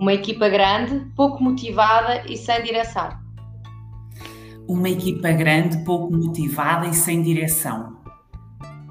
[0.00, 3.08] Uma equipa grande, pouco motivada e sem direção.
[4.68, 7.96] Uma equipa grande, pouco motivada e sem direção.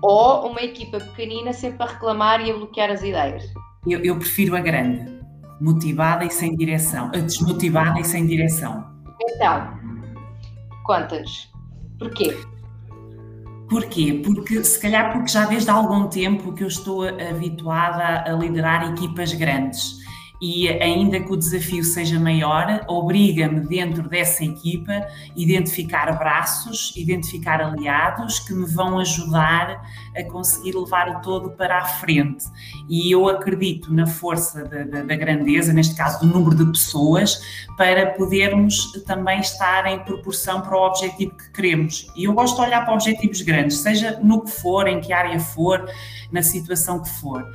[0.01, 3.43] Ou uma equipa pequenina sempre a reclamar e a bloquear as ideias.
[3.87, 5.05] Eu, eu prefiro a grande,
[5.59, 7.07] motivada e sem direção.
[7.13, 8.90] A desmotivada e sem direção.
[9.21, 9.79] Então,
[10.83, 11.49] quantas?
[11.99, 12.35] Porquê?
[13.69, 14.21] Porquê?
[14.25, 18.91] Porque se calhar porque já desde há algum tempo que eu estou habituada a liderar
[18.91, 20.00] equipas grandes
[20.41, 28.39] e ainda que o desafio seja maior, obriga-me dentro dessa equipa identificar braços, identificar aliados
[28.39, 29.83] que me vão ajudar
[30.17, 32.45] a conseguir levar o todo para a frente.
[32.89, 37.67] E eu acredito na força da, da, da grandeza, neste caso do número de pessoas,
[37.77, 42.07] para podermos também estar em proporção para o objetivo que queremos.
[42.15, 45.39] E eu gosto de olhar para objetivos grandes, seja no que for, em que área
[45.39, 45.87] for,
[46.31, 47.45] na situação que for.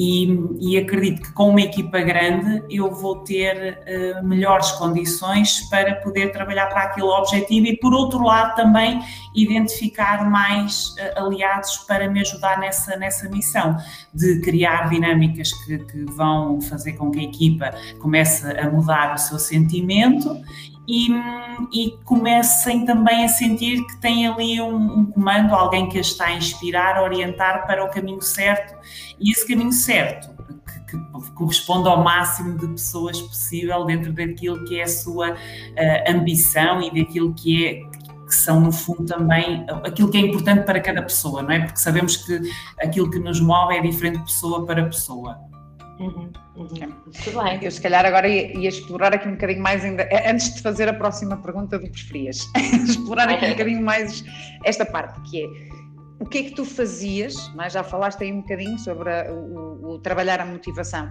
[0.00, 0.28] E,
[0.60, 6.30] e, acredito que com uma equipa grande eu vou ter uh, melhores condições para poder
[6.30, 9.00] trabalhar para aquele objetivo e, por outro lado, também
[9.34, 13.76] identificar mais uh, aliados para me ajudar nessa, nessa missão
[14.14, 19.18] de criar dinâmicas que, que vão fazer com que a equipa comece a mudar o
[19.18, 20.40] seu sentimento
[20.88, 21.10] e,
[21.70, 26.28] e, comecem também a sentir que tem ali um, um, comando, alguém que a está
[26.28, 28.74] a inspirar, a orientar para o caminho certo
[29.20, 30.34] e esse caminho certo
[30.88, 35.36] que, que corresponde ao máximo de pessoas possível dentro daquilo que é a sua uh,
[36.08, 40.80] ambição e daquilo que é que são no fundo também aquilo que é importante para
[40.80, 41.60] cada pessoa, não é?
[41.60, 42.40] Porque sabemos que
[42.78, 45.38] aquilo que nos move é diferente pessoa para pessoa.
[45.98, 46.68] Uhum, uhum.
[46.68, 47.58] Muito bem.
[47.62, 50.62] Eu se calhar agora ia, ia, explorar aqui um bocadinho mais ainda, eh, antes de
[50.62, 52.46] fazer a próxima pergunta do preferias,
[52.88, 54.24] explorar aqui um bocadinho mais
[54.64, 55.78] esta parte, que é
[56.20, 59.94] o que é que tu fazias, mas já falaste aí um bocadinho sobre a, o,
[59.94, 61.08] o, trabalhar a motivação,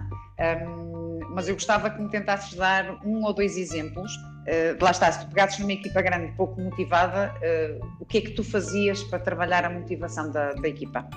[0.66, 5.10] um, mas eu gostava que me tentasses dar um ou dois exemplos, uh, lá está,
[5.10, 9.02] se tu pegasses numa equipa grande pouco motivada, uh, o que é que tu fazias
[9.04, 11.08] para trabalhar a motivação da, da equipa?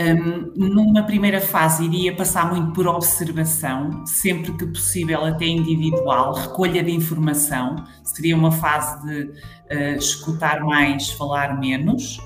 [0.00, 6.84] Um, numa primeira fase, iria passar muito por observação, sempre que possível, até individual, recolha
[6.84, 7.84] de informação.
[8.04, 12.20] Seria uma fase de uh, escutar mais, falar menos.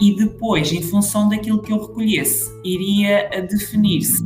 [0.00, 4.22] E depois, em função daquilo que eu recolhesse, iria definir se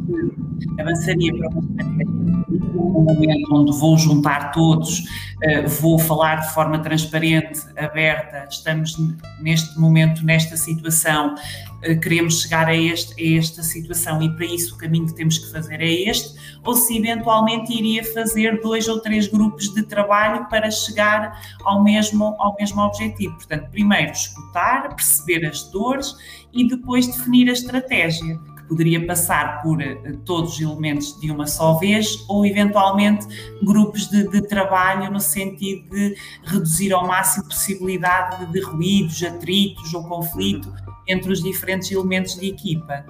[0.78, 8.46] avançaria para um momento onde vou juntar todos, uh, vou falar de forma transparente, aberta.
[8.50, 8.96] Estamos
[9.40, 11.34] neste momento, nesta situação,
[11.80, 15.38] eh, queremos chegar a, este, a esta situação e para isso o caminho que temos
[15.38, 20.46] que fazer é este, ou se eventualmente iria fazer dois ou três grupos de trabalho
[20.48, 23.34] para chegar ao mesmo, ao mesmo objetivo.
[23.34, 26.14] Portanto, primeiro escutar, perceber as dores
[26.52, 31.46] e depois definir a estratégia, que poderia passar por eh, todos os elementos de uma
[31.46, 33.26] só vez ou eventualmente
[33.62, 39.22] grupos de, de trabalho no sentido de reduzir ao máximo a possibilidade de, de ruídos,
[39.22, 40.72] atritos ou conflito
[41.06, 43.04] entre os diferentes elementos de equipa.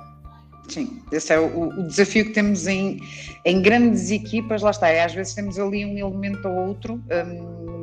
[0.69, 3.01] Sim, esse é o, o, desafio que temos em,
[3.45, 7.78] em grandes equipas, lá está, é, às vezes temos ali um elemento ou outro, hum,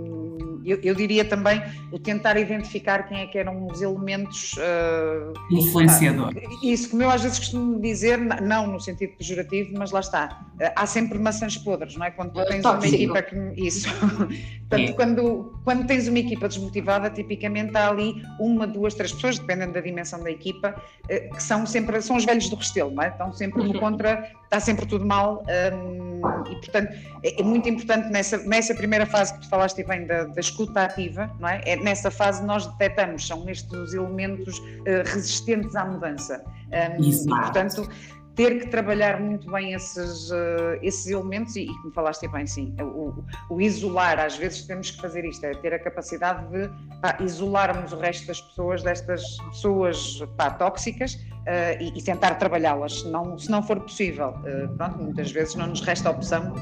[0.65, 6.33] eu, eu, diria também o tentar identificar quem é que eram os elementos uh, influenciador.
[6.63, 10.71] isso, como eu às vezes costumo dizer, não no sentido pejorativo, mas lá está, uh,
[10.75, 12.11] há sempre maçãs podres, não é?
[12.11, 12.87] Quando tu tens Tóxico.
[12.87, 13.35] uma equipa que.
[13.61, 13.89] Isso.
[14.67, 14.93] Portanto, é.
[14.93, 19.81] quando, quando tens uma equipa desmotivada, tipicamente há ali uma, duas, três pessoas, dependendo da
[19.81, 20.75] dimensão da equipa,
[21.07, 23.09] que são sempre são os velhos do Restelo, não é?
[23.09, 25.43] Estão sempre no contra, está sempre tudo mal.
[25.73, 30.05] Um, e, portanto, é, é, muito importante nessa, nessa primeira fase que tu falaste bem
[30.05, 31.61] da, da escuta ativa, não é?
[31.65, 31.75] é?
[31.75, 36.43] Nessa fase nós detectamos, são estes os elementos uh, resistentes à mudança.
[36.71, 37.89] Um, e, portanto,
[38.35, 42.75] ter que trabalhar muito bem esses, uh, esses elementos e, e, como falaste bem, sim,
[42.81, 46.69] o, o, isolar, às vezes temos que fazer isto, é ter a capacidade de
[47.01, 52.99] pá, isolarmos o resto das pessoas, destas pessoas pá, tóxicas uh, e, e, tentar trabalhá-las,
[52.99, 54.35] se não, se não for possível.
[54.43, 56.53] Uh, pronto, muitas vezes não nos resta opção,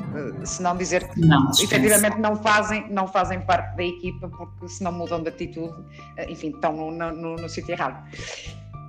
[0.46, 4.84] se não dizer que não, efetivamente não fazem, não fazem parte da equipa porque se
[4.84, 5.74] não mudam de atitude,
[6.30, 8.04] enfim, estão no, no, no sítio errado.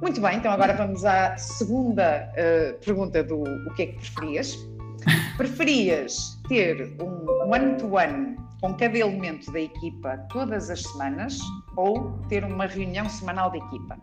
[0.05, 4.59] Muito bem, então agora vamos à segunda uh, pergunta do o que é que preferias?
[5.39, 11.39] Preferias ter um one-to-one com cada elemento da equipa todas as semanas
[11.75, 13.97] ou ter uma reunião semanal da equipa?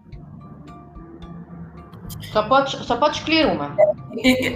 [2.33, 3.77] Só podes, só podes escolher uma.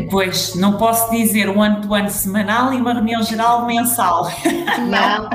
[0.10, 4.32] Pois, não posso dizer um one-to-one semanal e uma reunião geral mensal.
[4.90, 5.30] Não.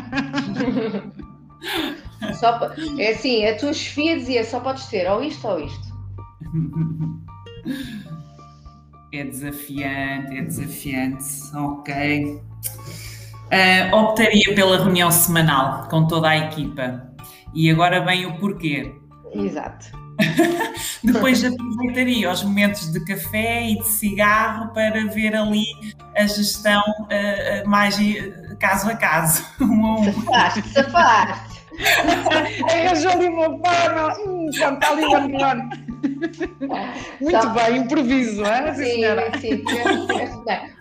[2.35, 2.59] só,
[2.99, 5.90] é assim, a tua chefia dizia só podes ter ou isto ou isto.
[9.13, 11.25] É desafiante, é desafiante.
[11.53, 12.41] Ok.
[13.51, 17.11] Uh, optaria pela reunião semanal com toda a equipa.
[17.53, 18.95] E agora vem o porquê.
[19.35, 19.87] Exato.
[21.03, 25.65] Depois aproveitaria os momentos de café e de cigarro para ver ali
[26.15, 27.99] a gestão uh, mais
[28.61, 29.45] caso a caso.
[29.61, 30.13] Um a um.
[30.13, 31.61] Safaste, safaste.
[32.63, 34.17] Arranjou ali uma forma.
[34.21, 35.57] Hum, está ali uma melhor.
[37.21, 37.49] Muito só...
[37.51, 38.75] bem, improviso, é?
[38.75, 38.85] Sim,
[39.41, 39.65] sim,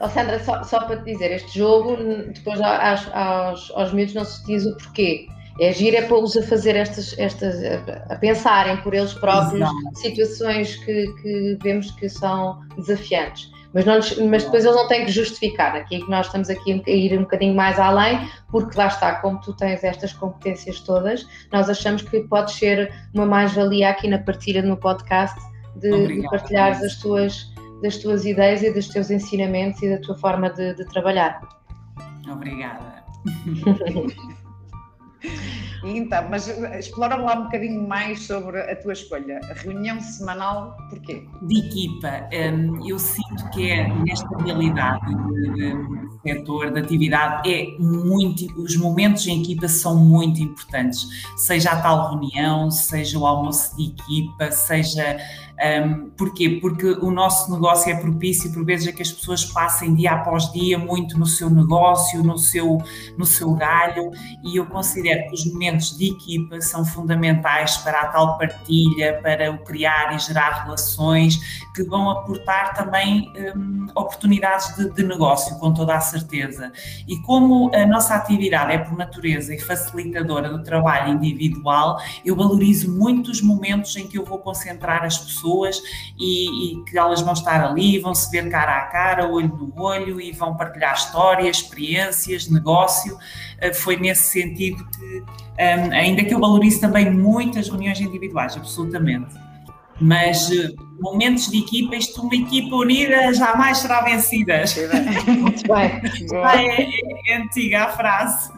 [0.01, 1.97] oh, Sandra, só, só para te dizer, este jogo,
[2.33, 5.27] depois aos, aos, aos miúdos não se diz o porquê.
[5.59, 7.55] É agir é pô-los a fazer estas, estas,
[8.09, 9.95] a pensarem por eles próprios Exato.
[9.95, 13.51] situações que, que vemos que são desafiantes.
[13.73, 15.75] Mas, não, mas depois eles não têm que justificar.
[15.75, 19.15] Aqui é que nós estamos aqui a ir um bocadinho mais além, porque lá está,
[19.15, 24.17] como tu tens estas competências todas, nós achamos que pode ser uma mais-valia aqui na
[24.17, 25.39] partilha no podcast
[25.75, 30.17] de, de partilhares as tuas, das tuas ideias e dos teus ensinamentos e da tua
[30.17, 31.39] forma de, de trabalhar.
[32.27, 33.03] Obrigada.
[35.83, 39.39] Então, mas explora lá um bocadinho mais sobre a tua escolha.
[39.49, 41.25] A reunião semanal, porquê?
[41.43, 42.29] De equipa.
[42.33, 45.15] Hum, eu sinto que é nesta realidade
[45.53, 45.73] de,
[46.23, 51.07] setor, de atividade, é muito, os momentos em equipa são muito importantes.
[51.37, 55.17] Seja a tal reunião, seja o almoço de equipa, seja
[55.61, 56.57] um, porquê?
[56.61, 60.49] Porque o nosso negócio é propício, por vezes, a que as pessoas passem dia após
[60.53, 62.77] dia muito no seu negócio, no seu,
[63.17, 64.09] no seu galho,
[64.41, 69.51] e eu considero que os momentos de equipa são fundamentais para a tal partilha, para
[69.51, 71.37] o criar e gerar relações
[71.75, 76.71] que vão aportar também um, oportunidades de, de negócio, com toda a certeza.
[77.05, 82.89] E como a nossa atividade é por natureza e facilitadora do trabalho individual, eu valorizo
[82.95, 85.81] muito os momentos em que eu vou concentrar as pessoas pessoas
[86.17, 89.73] e, e, que elas vão estar ali, vão se ver cara a cara, olho no
[89.81, 93.15] olho e vão partilhar histórias, experiências, negócio.
[93.15, 95.23] Uh, foi nesse sentido que,
[95.59, 99.35] um, ainda que eu valorize também muitas reuniões individuais, absolutamente.
[99.99, 104.63] mas eh, momentos de equipa, isto uma equipa unida jamais será vencida.
[105.27, 106.01] Muito bem.
[106.31, 108.49] É, é, é antiga a frase.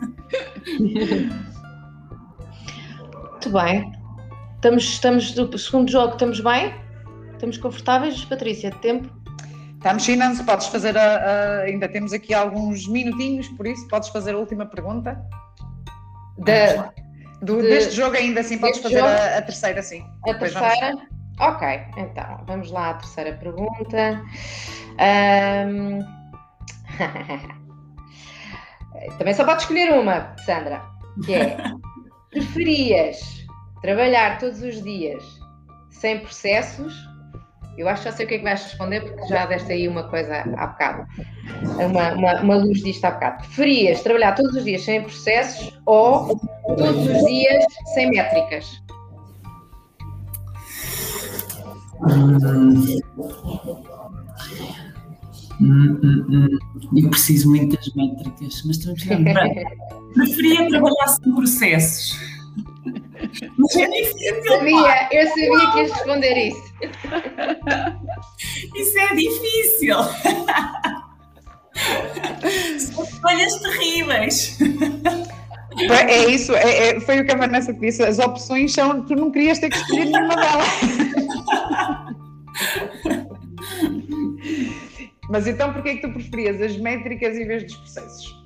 [3.32, 3.92] Muito bem.
[4.56, 6.81] Estamos, estamos do segundo jogo, estamos bem?
[7.42, 8.70] Estamos confortáveis, Patrícia?
[8.70, 9.10] De tempo?
[9.74, 14.10] Estamos sim, Nancy, podes fazer a, a, ainda temos aqui alguns minutinhos, por isso podes
[14.10, 15.20] fazer a última pergunta.
[16.38, 16.94] Da,
[17.42, 20.06] do, de, deste jogo ainda assim podes fazer a, a, terceira, sim.
[20.24, 20.98] A Depois terceira?
[21.40, 21.56] Vamos...
[21.56, 21.68] Ok,
[21.98, 24.22] então vamos lá à terceira pergunta.
[25.66, 25.98] Um...
[29.18, 30.84] Também só podes escolher uma, Sandra,
[31.26, 31.58] que é
[32.30, 33.48] preferias
[33.82, 35.24] trabalhar todos os dias
[35.90, 37.10] sem processos?
[37.78, 39.88] Eu acho que já sei o que é que vais responder, porque já deste aí
[39.88, 41.08] uma coisa há bocado,
[41.80, 43.38] uma, uma, uma luz disto há bocado.
[43.38, 47.64] Preferias trabalhar todos os dias sem processos ou todos os dias
[47.94, 48.82] sem métricas?
[55.62, 59.04] Hum, hum, hum, eu preciso muito das métricas, mas estamos
[60.14, 62.20] Preferia trabalhar sem processos.
[63.78, 64.36] É difícil.
[64.36, 66.74] Eu sabia, eu sabia que ias responder isso.
[68.76, 69.96] Isso é difícil.
[72.80, 74.58] São escolhas terríveis.
[75.90, 78.04] É isso, é, é, foi o que a Vanessa disse.
[78.04, 79.06] As opções são.
[79.06, 80.68] Tu não querias ter que escolher nenhuma delas.
[85.30, 88.41] Mas então, porquê é que tu preferias as métricas em vez dos processos?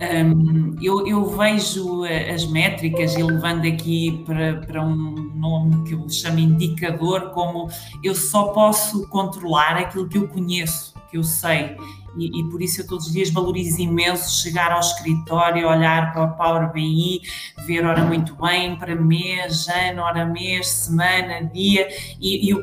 [0.00, 5.92] Um, eu, eu, vejo eh, as métricas e levando aqui para, para um nome que
[5.92, 7.68] eu chamo indicador, como
[8.02, 11.76] eu só posso controlar aquilo que eu conheço, que eu sei.
[12.16, 16.24] E, e, por isso eu todos os dias valorizo imenso chegar ao escritório, olhar para
[16.24, 17.20] o Power BI,
[17.66, 21.86] ver hora muito bem, para mês, ano, hora mês, semana, dia,
[22.18, 22.54] e, e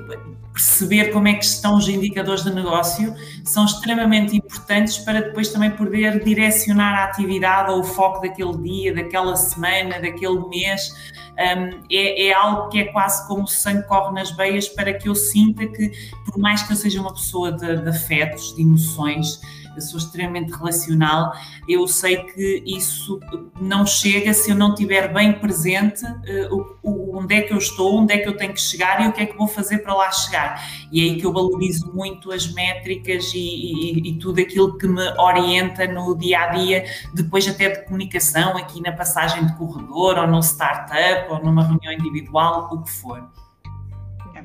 [0.51, 3.13] perceber como é que estão os indicadores de negócio
[3.49, 8.93] são extremamente importantes para depois também poder direcionar a atividade ou o foco daquele dia,
[8.93, 10.93] daquela semana, daquele mês.
[11.37, 15.07] Um, é, é, algo que é quase como o sangue corre nas veias para que
[15.07, 15.91] eu sinta que,
[16.25, 19.39] por mais que eu seja uma pessoa de, de afetos, de emoções,
[19.77, 21.31] eu sou extremamente relacional,
[21.69, 23.19] eu sei que isso
[23.61, 28.13] não chega se eu não tiver bem presente uh, onde é que eu estou, onde
[28.13, 30.11] é que eu tenho que chegar e o que é que vou fazer para lá
[30.11, 30.87] chegar.
[30.91, 35.03] E é aí que eu valorizo muito as métricas e, e, tudo aquilo que me
[35.19, 40.27] orienta no dia a dia, depois até de comunicação, aqui na passagem de corredor, ou
[40.27, 43.29] no startup, ou numa reunião individual, o que for.
[44.35, 44.43] É.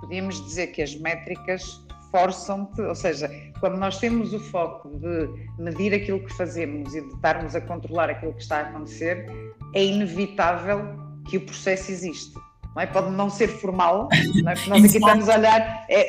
[0.00, 5.28] Podíamos dizer que as métricas forçam-te, ou seja, quando nós temos o foco de
[5.58, 9.26] medir aquilo que fazemos e de estarmos a controlar aquilo que está a acontecer,
[9.74, 10.94] é inevitável
[11.28, 12.34] que o processo existe.
[12.74, 12.86] Não é?
[12.86, 14.08] Pode não ser formal,
[14.42, 14.54] não é?
[14.54, 16.08] porque nós aqui estamos a olhar, é,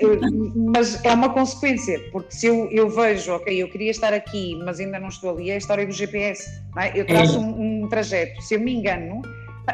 [0.55, 4.80] mas é uma consequência, porque se eu, eu vejo, ok, eu queria estar aqui, mas
[4.80, 6.49] ainda não estou ali, é a história do GPS.
[6.78, 6.97] É?
[6.97, 7.39] Eu traço é.
[7.39, 9.22] um, um trajeto, se eu me engano,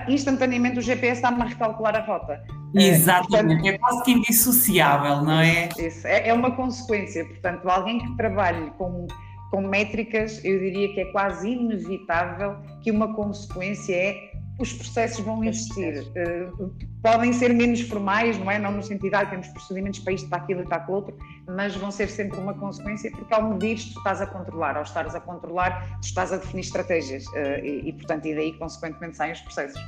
[0.08, 2.44] instantaneamente o GPS está-me a recalcular a rota.
[2.76, 5.70] É, Exatamente, é, portanto, é quase que indissociável, não é?
[5.78, 7.26] Isso, é, é uma consequência.
[7.26, 9.08] Portanto, alguém que trabalhe com,
[9.50, 14.29] com métricas, eu diria que é quase inevitável que uma consequência é
[14.60, 16.04] os processos vão existir.
[16.04, 18.60] Uh, podem ser menos formais, não é?
[18.60, 21.18] Não no sentido de ah, temos procedimentos para isto, para aquilo e para aquilo outro,
[21.48, 25.16] mas vão ser sempre uma consequência, porque ao medir tu estás a controlar, ao estares
[25.16, 29.32] a controlar, tu estás a definir estratégias uh, e, e, portanto, e daí, consequentemente, saem
[29.32, 29.82] os processos.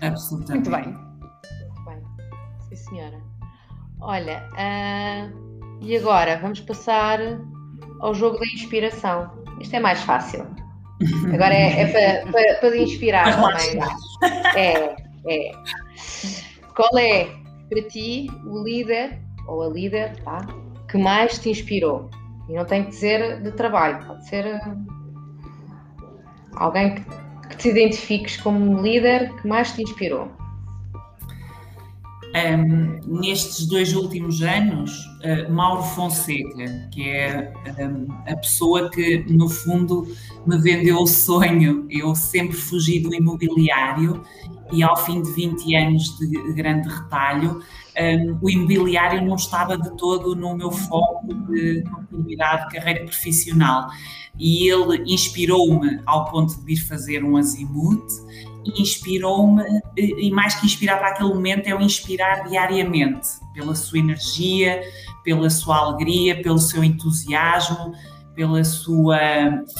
[0.00, 0.70] Absolutamente.
[0.70, 0.94] Muito bem.
[0.94, 2.02] Muito bem.
[2.68, 3.20] Sim, senhora.
[4.00, 7.18] Olha, uh, e agora vamos passar
[8.00, 9.44] ao jogo da inspiração.
[9.60, 10.46] Isto é mais fácil.
[11.32, 13.80] Agora é, é para, para, para inspirar também.
[14.56, 14.96] É,
[15.28, 15.52] é.
[16.74, 17.28] Qual é
[17.68, 19.18] para ti o líder
[19.48, 20.46] ou a líder tá,
[20.90, 22.10] que mais te inspirou?
[22.48, 24.86] E não tem que dizer de trabalho, pode ser uh,
[26.56, 27.04] alguém que,
[27.48, 30.30] que te identifiques como líder que mais te inspirou.
[32.34, 34.90] Um, nestes dois últimos anos,
[35.22, 40.08] uh, Mauro Fonseca, que é um, a pessoa que, no fundo,
[40.44, 41.86] me vendeu o sonho.
[41.88, 44.20] Eu sempre fugi do imobiliário
[44.72, 47.62] e, ao fim de 20 anos de grande retalho,
[47.96, 53.88] um, o imobiliário não estava de todo no meu foco de continuidade de carreira profissional.
[54.36, 58.04] E ele inspirou-me ao ponto de vir fazer um azimut
[58.76, 59.62] inspirou-me,
[59.96, 64.82] e mais que inspirar para aquele momento, é o inspirar diariamente, pela sua energia,
[65.22, 67.92] pela sua alegria, pelo seu entusiasmo,
[68.34, 69.18] pela sua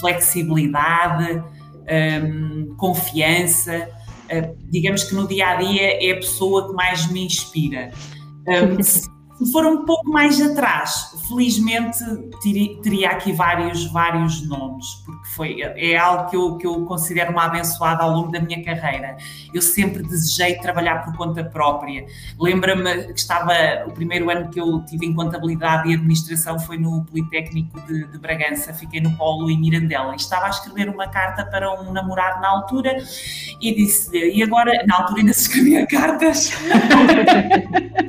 [0.01, 1.43] flexibilidade,
[2.25, 3.89] um, confiança.
[4.31, 7.91] uh, digamos que no dia a dia é a pessoa que mais me inspira.
[8.47, 8.79] Um,
[9.51, 11.99] for um pouco mais atrás, felizmente
[12.83, 17.47] teria aqui vários, vários nomes, porque foi, é algo que eu, que eu considero uma
[17.47, 19.17] abençoada ao longo da minha carreira.
[19.53, 22.07] Eu sempre desejei trabalhar por conta própria.
[22.39, 23.53] Lembra-me que estava,
[23.87, 28.19] o primeiro ano que eu tive em contabilidade e administração foi no Politécnico de, de
[28.19, 32.41] Bragança, fiquei no Polo em Mirandela, e estava a escrever uma carta para um namorado
[32.41, 32.97] na altura
[33.61, 36.53] e disse-lhe, e agora, na altura ainda se escrevia cartas.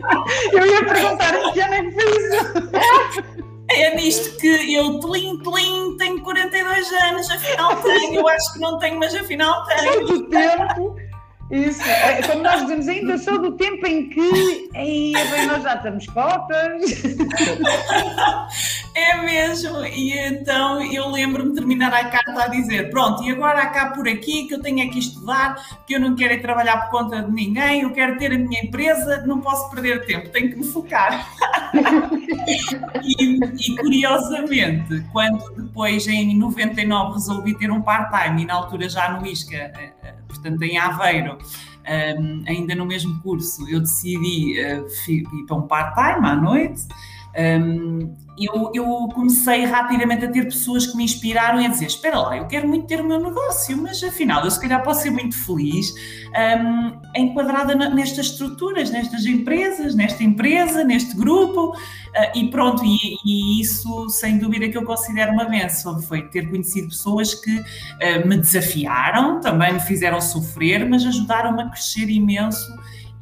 [0.53, 3.35] eu ia perguntar contar que ano é que foi
[3.67, 8.77] É nisto que eu, tlim, tlim, tenho 42 anos, afinal tenho, eu acho que não
[8.77, 10.07] tenho, mas afinal tenho.
[10.07, 10.95] Muito tempo.
[11.51, 15.75] Isso, é, como nós dizemos, ainda sou do tempo em que aí, bem, nós já
[15.75, 16.81] estamos cotas.
[18.95, 23.67] É mesmo, e então eu lembro-me de terminar a carta a dizer: pronto, e agora
[23.67, 26.91] cá por aqui que eu tenho aqui estudar, que eu não quero é trabalhar por
[26.91, 30.55] conta de ninguém, eu quero ter a minha empresa, não posso perder tempo, tenho que
[30.55, 31.27] me focar.
[33.03, 39.11] e, e curiosamente, quando depois em 99 resolvi ter um part-time e na altura já
[39.11, 40.13] no ISCA eh, eh,
[40.45, 41.37] portanto em Aveiro,
[42.19, 46.83] um, ainda no mesmo curso, eu decidi uh, ir para um part-time à noite.
[47.37, 52.19] Um, eu, eu, comecei rapidamente a ter pessoas que me inspiraram e a dizer: Espera
[52.19, 55.09] lá, eu quero muito ter o meu negócio, mas afinal eu se calhar posso ser
[55.09, 55.93] muito feliz
[56.35, 61.71] um, enquadrada nestas estruturas, nestas empresas, nesta empresa, neste grupo.
[61.71, 66.01] Uh, e pronto, e, e, isso sem dúvida que eu considero uma benção.
[66.01, 71.69] Foi ter conhecido pessoas que uh, me desafiaram, também me fizeram sofrer, mas ajudaram-me a
[71.69, 72.73] crescer imenso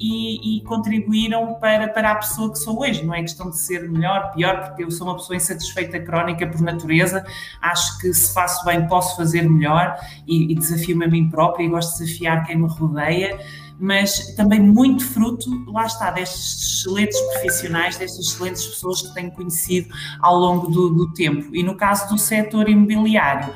[0.03, 3.05] e, e, contribuíram para, para a pessoa que sou hoje.
[3.05, 6.59] Não é questão de ser melhor, pior, porque eu sou uma pessoa insatisfeita crónica por
[6.59, 7.25] natureza.
[7.61, 9.97] Acho que se faço bem posso fazer melhor
[10.27, 13.39] e, e desafio-me a mim própria e gosto de desafiar quem me rodeia.
[13.79, 19.87] Mas também muito fruto, lá está, destes excelentes profissionais, destas excelentes pessoas que tenho conhecido
[20.19, 21.55] ao longo do, do tempo.
[21.55, 23.53] E no caso do setor imobiliário,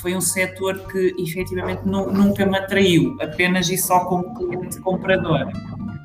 [0.00, 5.46] foi um setor que efetivamente nunca me atraiu, apenas e só como cliente comprador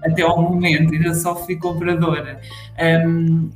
[0.05, 2.39] até ao momento, ainda só fui compradora,
[3.07, 3.49] um,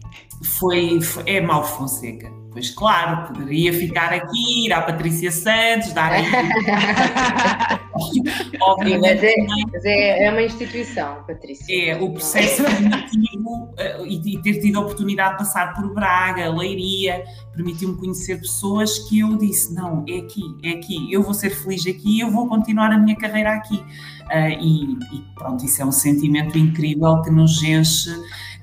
[0.43, 2.39] foi, foi, é Mauro Fonseca.
[2.60, 6.26] Pois claro, poderia ficar aqui, ir à Patrícia Santos, dar aí.
[9.01, 9.36] Mas, é,
[9.72, 11.91] mas é, é, uma instituição, Patrícia.
[11.91, 16.49] É, o processo formativo uh, e, e, ter tido a oportunidade de passar por Braga,
[16.49, 21.49] Leiria, permitiu-me conhecer pessoas que eu disse: não, é aqui, é aqui, eu vou ser
[21.49, 23.76] feliz aqui, eu vou continuar a minha carreira aqui.
[23.76, 28.10] Uh, e, e pronto, isso é um sentimento incrível que nos enche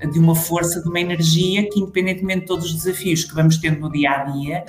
[0.05, 3.79] de uma força, de uma energia que, independentemente de todos os desafios que vamos tendo
[3.79, 4.65] no dia a dia,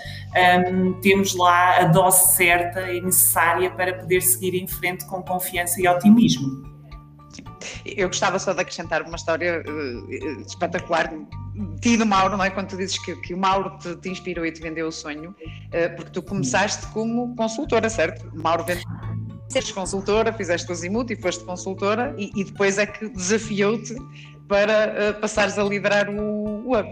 [0.72, 5.80] um, temos lá a dose certa e necessária para poder seguir em frente com confiança
[5.80, 6.66] e otimismo.
[7.84, 11.12] Eu gostava só de acrescentar uma história uh, espetacular
[11.80, 12.50] ti do Mauro, não é?
[12.50, 15.30] Quando tu dizes que, que o Mauro te, te, inspirou e te vendeu o sonho,
[15.30, 18.30] uh, porque tu começaste como consultora, certo?
[18.34, 18.84] Mauro vendeu
[19.48, 23.96] Seres consultora, fizeste o Zimuth e foste consultora e, e depois é que desafiou-te
[24.48, 26.90] para uh, passares a liderar o, o Up.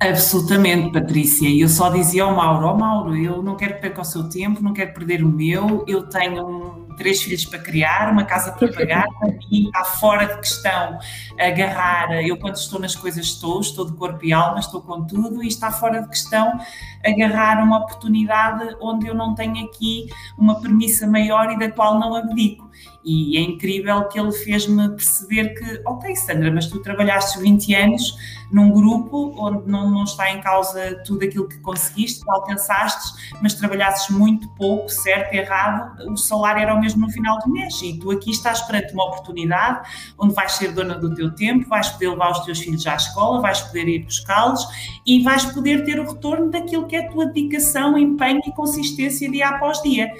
[0.00, 1.48] Absolutamente, Patrícia.
[1.48, 4.28] E eu só dizia ao Mauro: Ó oh, Mauro, eu não quero perder o seu
[4.28, 8.72] tempo, não quero perder o meu, eu tenho três filhos para criar, uma casa para
[8.72, 9.06] pagar,
[9.50, 10.98] e está fora de questão
[11.38, 12.12] agarrar.
[12.22, 15.48] Eu, quando estou nas coisas, estou, estou de corpo e alma, estou com tudo, e
[15.48, 16.58] está fora de questão
[17.04, 20.06] agarrar uma oportunidade onde eu não tenho aqui
[20.38, 22.70] uma premissa maior e da qual não abdico.
[23.04, 28.16] E é incrível que ele fez-me perceber que, ok, Sandra, mas tu trabalhaste 20 anos
[28.50, 33.54] num grupo onde não, não está em causa tudo aquilo que conseguiste, que alcançaste, mas
[33.54, 37.80] trabalhasses muito pouco, certo, errado, o salário era o mesmo no final do mês.
[37.82, 39.86] E tu aqui estás perante uma oportunidade
[40.18, 43.40] onde vais ser dona do teu tempo, vais poder levar os teus filhos à escola,
[43.40, 44.66] vais poder ir buscá-los
[45.04, 49.30] e vais poder ter o retorno daquilo que é a tua dedicação, empenho e consistência
[49.30, 50.10] dia após dia.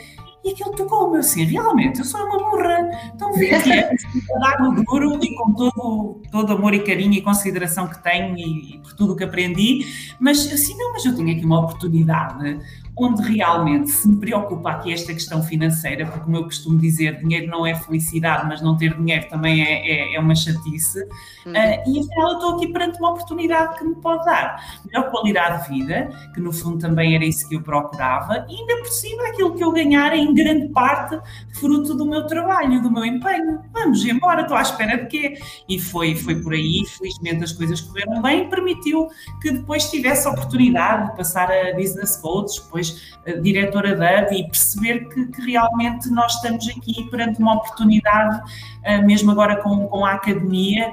[0.44, 2.90] E aquilo tocou-me assim, realmente, eu sou uma burra.
[3.14, 4.02] Então, 20 anos,
[4.40, 8.74] dar no duro e com todo, todo amor e carinho e consideração que tenho e,
[8.74, 9.86] e por tudo o que aprendi,
[10.20, 12.60] mas assim, não, mas eu tenho aqui uma oportunidade
[12.96, 17.48] onde realmente se me preocupa aqui esta questão financeira, porque como eu costumo dizer, dinheiro
[17.48, 21.00] não é felicidade, mas não ter dinheiro também é, é, é uma chatice,
[21.44, 21.52] uhum.
[21.52, 25.64] uh, e afinal eu estou aqui perante uma oportunidade que me pode dar melhor qualidade
[25.64, 29.28] de vida, que no fundo também era isso que eu procurava, e ainda por cima
[29.28, 31.18] aquilo que eu ganhar é em grande parte
[31.54, 33.60] fruto do meu trabalho, do meu empenho.
[33.72, 35.34] Vamos embora, estou à espera de quê?
[35.68, 39.08] E foi, foi por aí, felizmente as coisas correram bem permitiu
[39.40, 44.20] que depois tivesse a oportunidade de passar a business coach, depois depois uh, diretora da
[44.20, 49.56] AV e perceber que, que, realmente nós estamos aqui perante uma oportunidade, uh, mesmo agora
[49.56, 50.92] com, com a academia,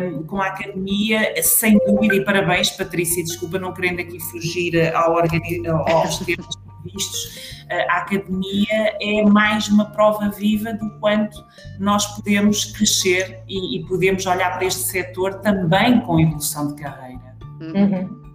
[0.00, 5.18] um, com a academia, sem dúvida, e parabéns, Patrícia, desculpa não querendo aqui fugir ao,
[5.18, 6.46] aos temas
[6.84, 7.56] vistos,
[7.88, 11.44] a academia é mais uma prova viva do quanto
[11.80, 17.36] nós podemos crescer e, e podemos olhar para este setor também com evolução de carreira.
[17.60, 18.25] Uhum.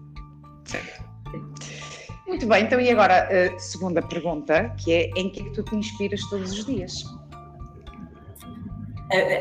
[2.31, 5.63] Muito bem, então e agora a segunda pergunta, que é em que é que tu
[5.63, 7.03] te inspiras todos os dias?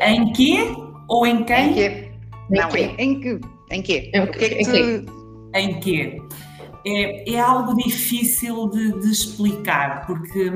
[0.05, 0.75] Em quê?
[1.07, 1.69] Ou em quem?
[1.69, 2.11] Em quê?
[2.49, 3.39] Não, em, em que?
[3.71, 4.11] Em quê?
[4.13, 5.49] Em, que é que tu...
[5.55, 6.21] em quê?
[6.85, 10.51] É, é algo difícil de, de explicar, porque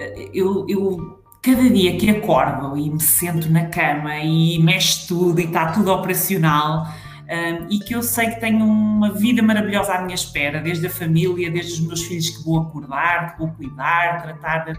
[0.00, 5.40] eh, eu, eu cada dia que acordo e me sento na cama e mexe tudo
[5.40, 6.86] e está tudo operacional,
[7.28, 10.90] um, e que eu sei que tenho uma vida maravilhosa à minha espera, desde a
[10.90, 14.72] família, desde os meus filhos que vou acordar, que vou cuidar, tratar de,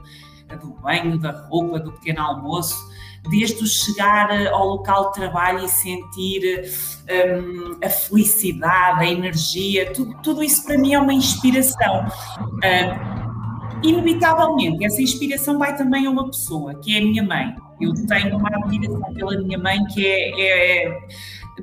[0.58, 2.76] do banho, da roupa, do pequeno almoço,
[3.30, 6.64] desde o chegar ao local de trabalho e sentir
[7.10, 12.06] um, a felicidade, a energia, tudo, tudo, isso para mim é uma inspiração.
[12.39, 17.54] Um, inevitavelmente, essa inspiração vai também a uma pessoa, que é a minha mãe.
[17.80, 21.00] Eu tenho uma admiração pela minha mãe que é, é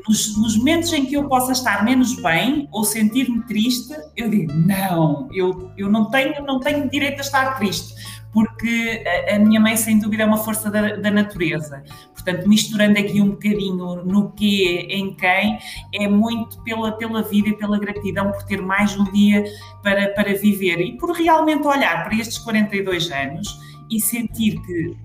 [0.07, 4.53] nos, nos, momentos em que eu possa estar menos bem ou sentir-me triste, eu digo,
[4.53, 7.95] não, eu, eu não, tenho, não tenho direito a estar triste,
[8.33, 11.85] porque a, a minha mãe, sem dúvida, é uma força da, da, natureza.
[12.13, 15.59] Portanto, misturando aqui um bocadinho no que, em quem,
[15.93, 19.45] é muito pela, pela vida e pela gratidão por ter mais um dia
[19.83, 23.57] para, para viver e por realmente olhar para estes 42 anos
[23.91, 24.97] e sentir que,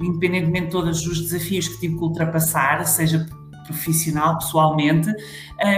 [0.00, 3.26] independentemente de todos os desafios que tive que ultrapassar, seja
[3.68, 5.08] profissional, pessoalmente,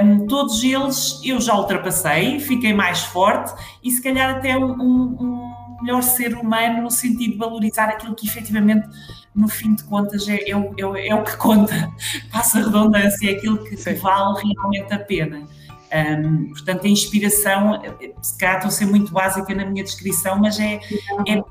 [0.03, 5.53] um, todos eles eu já ultrapassei, fiquei mais forte e se calhar até um, um,
[5.83, 8.89] melhor ser humano no sentido de valorizar aquilo que efetivamente,
[9.35, 11.91] no fim de contas, é, é, é, é o que conta,
[12.31, 15.43] passa a redundância, é aquilo que, que vale realmente a pena.
[15.93, 17.83] Um, portanto, a inspiração,
[18.23, 20.75] se calhar estou a ser muito básica na minha descrição, mas é,
[21.27, 21.43] é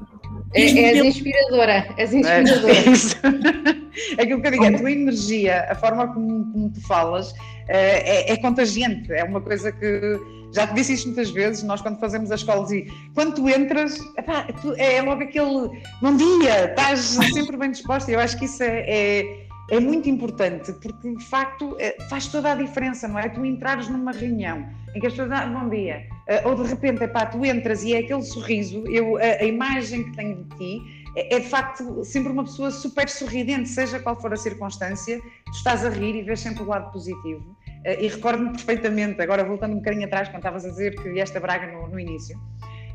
[0.54, 2.74] é, és inspiradora, és inspiradora.
[2.74, 3.16] É, isso.
[4.20, 7.34] Aquilo que eu digo, a tua energia, a forma como, como tu falas,
[7.68, 9.12] é, é, contagiante.
[9.14, 10.20] É uma coisa que
[10.54, 11.64] já te disse isto muitas vezes.
[11.64, 15.70] Nós, quando fazemos as escolas, e quando tu entras, epá, tu, é logo aquele
[16.02, 17.00] bom dia, estás
[17.34, 18.12] sempre bem disposta.
[18.12, 22.52] Eu acho que isso é, é, é muito importante, porque de facto é, faz toda
[22.52, 23.30] a diferença, não é?
[23.30, 27.04] Tu entrares numa reunião em que as pessoas dizem bom dia, uh, ou de repente,
[27.04, 30.82] epá, tu entras e é aquele sorriso, eu, a, a imagem que tenho de ti
[31.16, 35.52] é, é, de facto sempre uma pessoa super sorridente, seja qual for a circunstância, tu
[35.52, 37.56] estás a rir e vês sempre o lado positivo.
[37.86, 41.38] Uh, e recordo-me perfeitamente, agora voltando um bocadinho atrás, quando estavas a dizer que vieste
[41.38, 42.40] a Braga no, no início,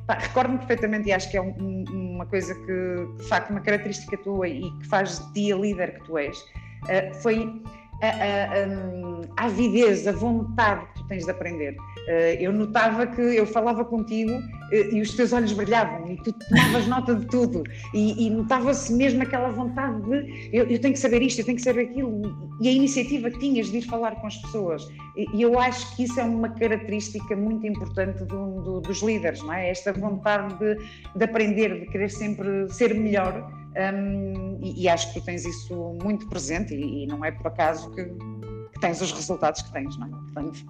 [0.09, 4.49] recordo-me perfeitamente e acho que é um, uma coisa que, de facto, uma característica tua
[4.49, 7.63] e que faz de ti a líder que tu és, uh, foi
[8.03, 11.77] a, a, a, avidez, a vontade que tu tens de aprender.
[12.07, 14.33] Eh, eu notava que eu falava contigo
[14.71, 17.63] eh, e os teus olhos brilhavam e tu tomavas nota de tudo
[17.95, 21.57] e, e notava-se mesmo aquela vontade de eu, eu, tenho que saber isto, eu tenho
[21.57, 22.21] que saber aquilo
[22.61, 24.87] e a iniciativa que tinhas de ir falar com as pessoas.
[25.17, 29.53] E, eu acho que isso é uma característica muito importante do, do, dos líderes, não
[29.55, 29.71] é?
[29.71, 30.77] Esta vontade de,
[31.17, 35.97] de aprender, de querer sempre ser melhor um, e, e, acho que tu tens isso
[36.03, 39.97] muito presente e, e não é por acaso que, que, tens os resultados que tens,
[39.97, 40.11] não é?
[40.11, 40.65] Portanto...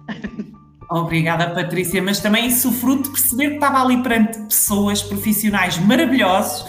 [0.89, 6.65] Obrigada, Patrícia, mas também isso fruto de perceber que estava ali perante pessoas profissionais maravilhosos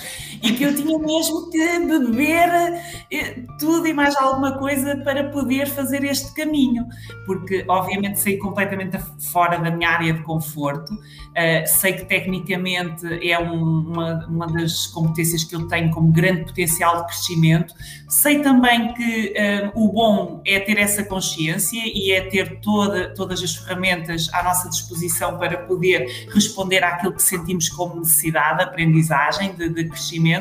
[0.46, 2.80] e que eu tinha mesmo que beber
[3.10, 6.86] eh, tudo e mais alguma coisa para poder fazer este caminho,
[7.26, 8.96] porque obviamente saí completamente
[9.32, 14.86] fora da minha área de conforto, uh, sei que tecnicamente é um, uma, uma das
[14.86, 17.74] competências que eu tenho como grande potencial de crescimento,
[18.08, 19.34] sei também que
[19.74, 24.44] uh, o bom é ter essa consciência e é ter toda, todas as ferramentas à
[24.44, 30.35] nossa disposição para poder responder àquilo que sentimos como necessidade, aprendizagem, de, de crescimento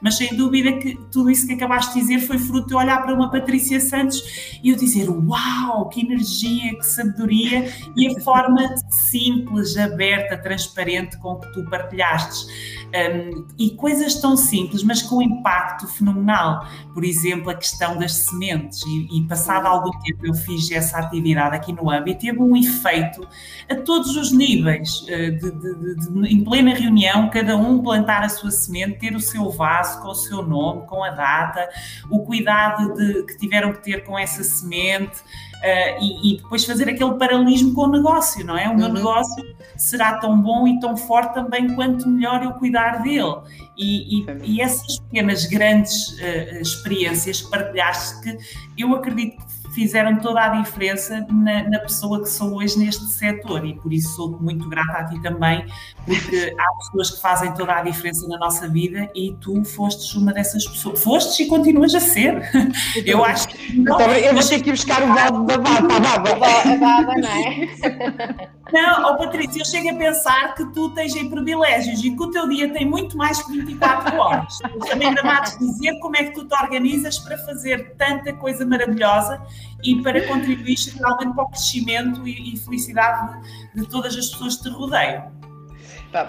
[0.00, 3.14] mas sem dúvida que tudo isso que acabaste de dizer foi fruto de olhar para
[3.14, 4.22] uma Patrícia Santos
[4.62, 11.36] e eu dizer: Uau, que energia, que sabedoria e a forma simples, aberta, transparente com
[11.36, 12.46] que tu partilhaste.
[12.86, 16.66] Um, e coisas tão simples, mas com impacto fenomenal.
[16.94, 18.82] Por exemplo, a questão das sementes.
[18.86, 22.56] E, e passado algum tempo eu fiz essa atividade aqui no AMB e teve um
[22.56, 23.26] efeito
[23.68, 25.00] a todos os níveis.
[25.02, 29.20] Uh, de, de, de, em plena reunião, cada um plantar a sua semente, ter o
[29.26, 31.68] seu vaso com o seu nome, com a data,
[32.10, 32.94] o cuidado
[33.26, 37.82] que tiveram que ter com essa semente uh, e, e, depois fazer aquele paralelismo com
[37.82, 38.68] o negócio, não é?
[38.68, 38.92] O meu uhum.
[38.92, 43.36] negócio será tão bom e tão forte também quanto melhor eu cuidar dele.
[43.76, 48.38] E, e, e essas pequenas, grandes uh, experiências que partilhaste, que
[48.78, 53.62] eu acredito que fizeram toda a diferença na, na, pessoa que sou hoje neste setor
[53.66, 55.66] e por isso sou muito grata a ti também,
[56.06, 60.32] porque há pessoas que fazem toda a diferença na nossa vida e tu fostes uma
[60.32, 61.04] dessas pessoas.
[61.04, 62.40] Fostes e continuas a ser.
[63.04, 63.78] Eu acho que.
[63.78, 65.94] Não, eu vou ter que ir buscar o balde da baba.
[65.94, 68.48] A baba, não é?
[68.72, 72.30] Não, oh Patrícia, eu chego a pensar que tu tens em privilégios e que o
[72.30, 74.58] teu dia tem muito mais que 24 horas.
[74.88, 79.40] Também gramados dizer como é que tu te organizas para fazer tanta coisa maravilhosa
[79.84, 83.40] e para contribuir realmente para o crescimento e, e felicidade
[83.74, 85.30] de, de, todas as pessoas que te rodeiam.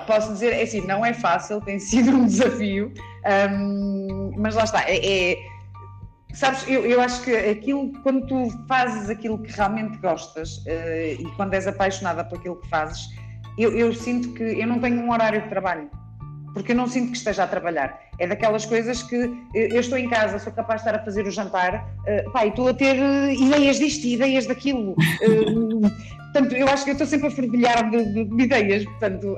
[0.05, 2.93] posso dizer, é assim, não é fácil, tem sido um desafio,
[3.51, 5.56] um, mas lá está, é, é
[6.37, 11.25] Sabes, eu, eu acho que aquilo, quando tu fazes aquilo que realmente gostas uh, e
[11.35, 13.09] quando és apaixonada por aquilo que fazes,
[13.57, 15.89] eu, eu, sinto que eu não tenho um horário de trabalho,
[16.53, 17.99] porque eu não sinto que esteja a trabalhar.
[18.19, 19.15] É daquelas coisas que
[19.55, 21.73] eu estou em casa, sou capaz de estar a fazer o jantar,
[22.07, 22.97] uh, pá, e estou a ter
[23.33, 24.93] ideias disto e ideias daquilo.
[26.33, 28.85] Portanto, eu acho que eu estou sempre a fervilhar de, de, de, ideias.
[28.85, 29.35] Portanto,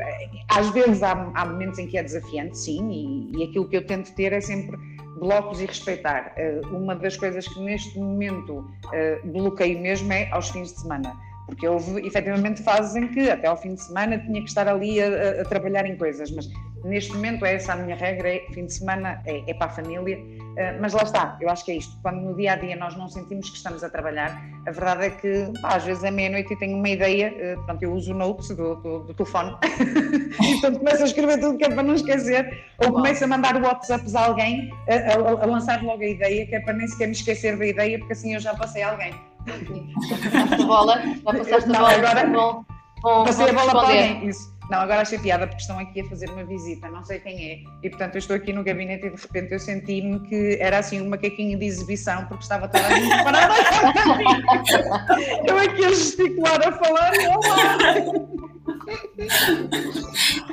[0.50, 3.86] às vezes há, há, momentos em que é desafiante, sim, e, e aquilo que eu
[3.86, 4.78] tento ter é sempre
[5.20, 6.34] blocos e respeitar.
[6.38, 11.14] Uh, uma das coisas que neste momento uh, bloqueio mesmo é aos fins de semana,
[11.46, 15.02] porque houve efetivamente fases em que até ao fim de semana tinha que estar ali
[15.02, 16.48] a, a trabalhar em coisas, mas
[16.84, 19.70] neste momento é essa a minha regra, é fim de semana é, é para a
[19.70, 20.39] família eh,
[20.80, 21.98] mas lá está, eu acho que é isto.
[22.02, 25.10] Quando no dia a dia nós não sentimos que estamos a trabalhar, a verdade é
[25.10, 28.16] que pá, às vezes é meia-noite e tenho uma ideia, uh, portanto, eu uso o
[28.16, 29.56] notes do, do, do telefone,
[30.42, 33.62] e portanto começo a escrever tudo que é para não esquecer, ou começo a mandar
[33.62, 37.08] WhatsApps a alguém, a, a, a, lançar logo a ideia, que é para nem sequer
[37.08, 39.14] me esquecer da ideia, porque assim eu já passei a alguém.
[39.48, 41.92] Já passaste a bola, já passaste a bola.
[41.94, 42.66] Agora, bom,
[43.02, 44.59] bom, passei a bola para alguém, isso.
[44.70, 47.64] Não, agora achei piada porque estão aqui a fazer uma visita, não sei quem é.
[47.82, 51.02] E portanto eu estou aqui no gabinete e de repente eu senti-me que era assim
[51.02, 53.54] um macaquinho de exibição porque estava toda a gente parada.
[55.48, 57.12] eu aqui a gesticular a falar.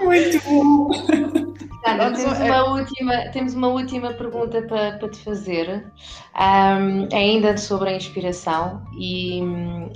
[0.02, 1.45] Muito bom.
[1.87, 5.87] Sandra, temos uma, última, temos uma última pergunta para, para te fazer,
[6.34, 9.41] um, ainda sobre a inspiração, e,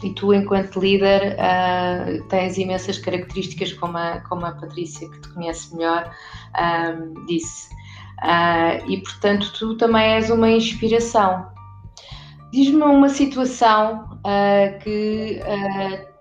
[0.05, 5.33] e tu, enquanto líder, uh, tens imensas características, como a, como a Patrícia, que te
[5.35, 6.15] conhece melhor,
[6.57, 7.69] um, disse.
[8.23, 11.51] Uh, e, portanto, tu também és uma inspiração.
[12.53, 15.41] Diz-me uma situação uh, que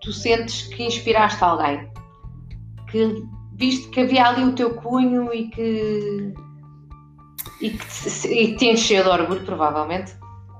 [0.01, 1.91] tu sentes que inspiraste alguém,
[2.89, 3.23] que
[3.59, 6.33] viste que havia ali o teu cunho e que,
[7.61, 10.13] e que, te, e te encheu de orgulho, provavelmente.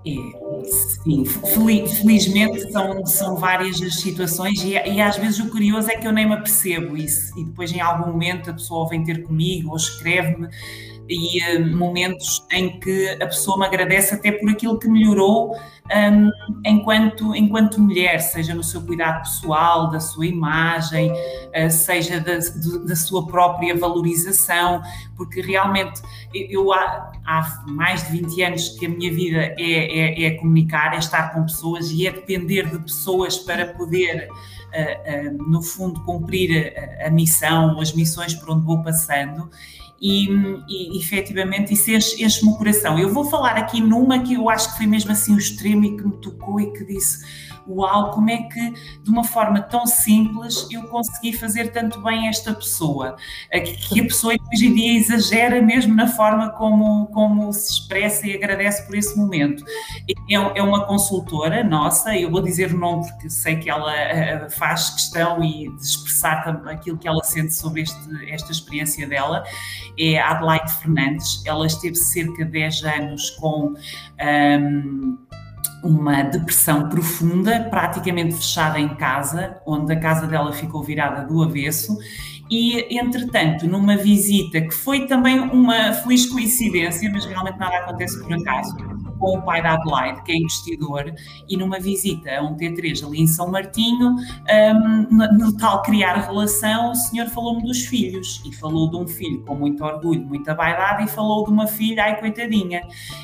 [0.06, 0.64] É,
[1.04, 6.08] sim, felizmente são, são várias as situações e, e, às vezes o curioso é que
[6.08, 9.72] eu nem me apercebo isso e depois em algum momento a pessoa vem ter comigo
[9.72, 10.47] ou escreve-me
[11.10, 15.55] e uh, momentos em que a pessoa me agradece até por aquilo que melhorou
[15.91, 16.30] um,
[16.64, 22.38] enquanto, enquanto mulher, seja no seu cuidado pessoal, da sua imagem, uh, seja da,
[22.86, 24.84] da sua própria valorização,
[25.18, 25.99] porque realmente
[26.32, 30.93] eu há, há, mais de 20 anos que a minha vida é, é, é comunicar,
[30.93, 34.30] é estar com pessoas e é depender de pessoas para poder.
[34.70, 39.49] Uh, uh, no fundo, cumprir a, a missão, as missões por onde vou passando,
[40.02, 40.28] e,
[40.68, 42.97] e efetivamente isso enche-me enche o coração.
[42.97, 45.97] Eu vou falar aqui numa que eu acho que foi mesmo assim o extremo e
[45.97, 48.72] que me tocou e que disse uau, como é que
[49.03, 53.15] de uma forma tão simples eu consegui fazer tanto bem esta pessoa,
[53.89, 58.36] que a pessoa hoje em dia exagera mesmo na forma como, como se expressa e
[58.36, 59.63] agradece por esse momento.
[60.30, 64.49] É, é uma consultora nossa, eu vou dizer o nome porque sei que ela eh,
[64.49, 69.43] faz questão e de expressar aquilo que ela sente sobre este, esta experiência dela,
[69.97, 73.74] é Adelaide Fernandes, ela esteve cerca de 10 anos com...
[74.22, 75.28] Um,
[75.84, 81.97] uma depressão profunda, praticamente fechada em casa, onde a casa dela ficou virada do avesso.
[82.49, 88.34] E, entretanto, numa visita que foi também uma feliz coincidência, mas realmente nada acontece por
[88.34, 88.76] acaso,
[89.20, 91.13] com o pai da Adelaide, que é investidor,
[91.47, 96.91] e numa visita a um T3 ali em São Martinho, um, no, tal criar relação,
[96.91, 101.03] o senhor falou-me dos filhos, e falou de um filho com muito orgulho, muita vaidade,
[101.03, 102.82] e falou de uma filha, ai coitadinha.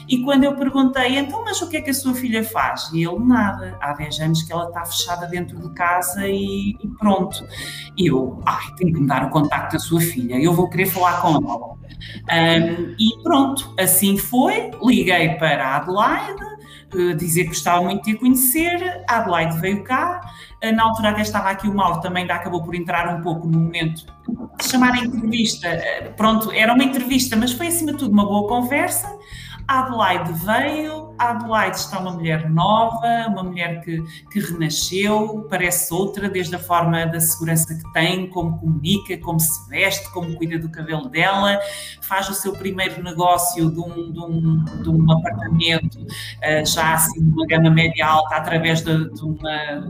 [0.08, 2.92] E quando eu perguntei, então, mas o que é que a sua filha faz?
[2.94, 6.88] E ele, nada, há 10 anos que ela está fechada dentro de casa e, e
[7.00, 7.46] pronto.
[7.98, 10.88] E eu, ai, tenho que me dar o contacto da sua filha, eu vou querer
[10.88, 11.76] falar com ela.
[12.26, 14.72] Um, e pronto, assim foi.
[14.84, 19.04] Liguei para a Adelaide, dizer que gostava muito de a conhecer.
[19.10, 20.22] A Adelaide veio cá.
[20.74, 23.60] Na altura até estava aqui o Mauro, também ainda acabou por entrar um pouco no
[23.60, 24.06] momento
[24.58, 25.70] de chamar a entrevista.
[26.18, 29.08] Pronto, era uma entrevista, mas foi acima de tudo uma boa conversa.
[29.68, 34.02] A Adelaide veio, a Adelaide está uma mulher nova, uma mulher que,
[34.32, 39.70] que renasceu, parece outra, desde a forma da segurança que tem, como comunica, como se
[39.70, 41.60] veste, como cuida do cabelo dela,
[42.02, 47.24] faz o seu primeiro negócio de um, de um, de um apartamento, uh, já assim,
[47.24, 49.90] de uma gama média alta, através de, de uma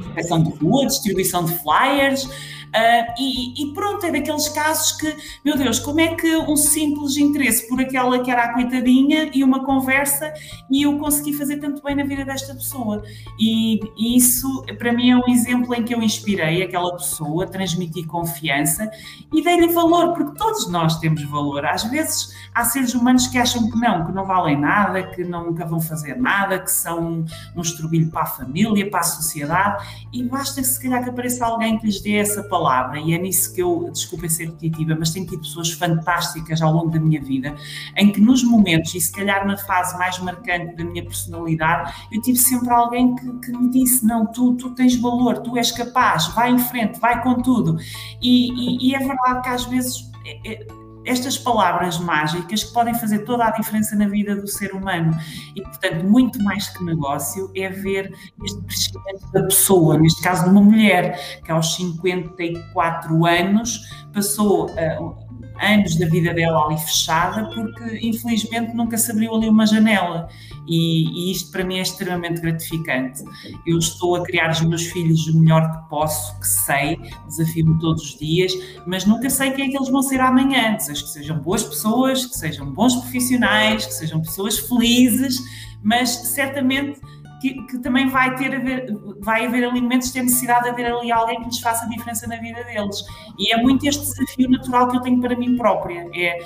[0.00, 2.28] inspeção de rua, distribuição de flyers.
[2.70, 7.16] Uh, e, e, pronto, é daqueles casos que, meu Deus, como é que um simples
[7.16, 10.32] interesse por aquela que era a coitadinha e uma conversa
[10.70, 13.02] e eu consegui fazer tanto bem na vida desta pessoa.
[13.36, 18.04] E, e isso, para mim, é um exemplo em que eu inspirei aquela pessoa, transmiti
[18.04, 18.88] confiança
[19.32, 21.66] e dei-lhe valor, porque todos nós temos valor.
[21.66, 25.66] Às vezes há seres humanos que acham que não, que não valem nada, que nunca
[25.66, 27.24] vão fazer nada, que são
[27.56, 31.78] um estrobilho para a família, para a sociedade, e basta se calhar que apareça alguém
[31.78, 35.26] que lhes dê essa palavra e é nisso que eu, desculpem ser repetitiva, mas tenho
[35.26, 37.54] tido pessoas fantásticas ao longo da minha vida,
[37.96, 42.20] em que nos momentos, e se calhar na fase mais marcante da minha personalidade, eu
[42.20, 46.28] tive sempre alguém que, que me disse: Não, tu, tu tens valor, tu és capaz,
[46.28, 47.78] vai em frente, vai com tudo.
[48.20, 50.10] E, e, e é verdade que às vezes.
[50.26, 54.72] É, é, estas palavras mágicas que podem fazer toda a diferença na vida do ser
[54.74, 55.16] humano.
[55.54, 58.12] E, portanto, muito mais que negócio é ver
[58.44, 63.80] este crescimento da pessoa, neste caso de uma mulher que aos 54 anos
[64.12, 64.66] passou.
[64.70, 65.29] Uh,
[65.60, 70.28] anos da vida dela ali fechada, porque infelizmente nunca se abriu ali uma janela.
[70.66, 73.22] E, e, isto para mim é extremamente gratificante.
[73.66, 78.02] Eu estou a criar os meus filhos o melhor que posso, que sei, desafio-me todos
[78.02, 78.52] os dias,
[78.86, 80.74] mas nunca sei quem é que eles vão ser amanhã.
[80.74, 85.38] Desejo que sejam boas pessoas, que sejam bons profissionais, que sejam pessoas felizes,
[85.82, 87.00] mas certamente
[87.40, 91.10] que, que, também vai ter haver, vai haver ali momentos ter necessidade de haver ali
[91.10, 93.04] alguém que lhes faça diferença na vida deles.
[93.38, 96.08] E é muito este desafio natural que eu tenho para mim própria.
[96.14, 96.38] É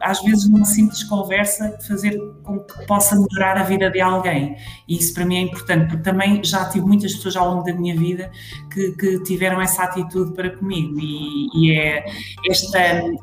[0.00, 4.56] às vezes numa simples conversa fazer com que possa melhorar a vida de alguém
[4.86, 7.72] e isso para mim é importante porque também já tive muitas pessoas ao longo da
[7.72, 8.30] minha vida
[8.72, 12.04] que, que tiveram essa atitude para comigo e, e é
[12.48, 12.78] esta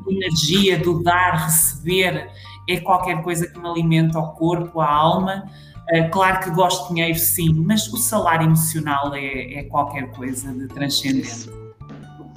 [0.07, 2.29] energia do dar, receber
[2.67, 5.45] é qualquer coisa que me alimenta o corpo, a alma
[5.93, 10.51] Uh, claro que gosto de dinheiro, sim, mas o salário emocional é, é qualquer coisa
[10.51, 11.49] de transcendente.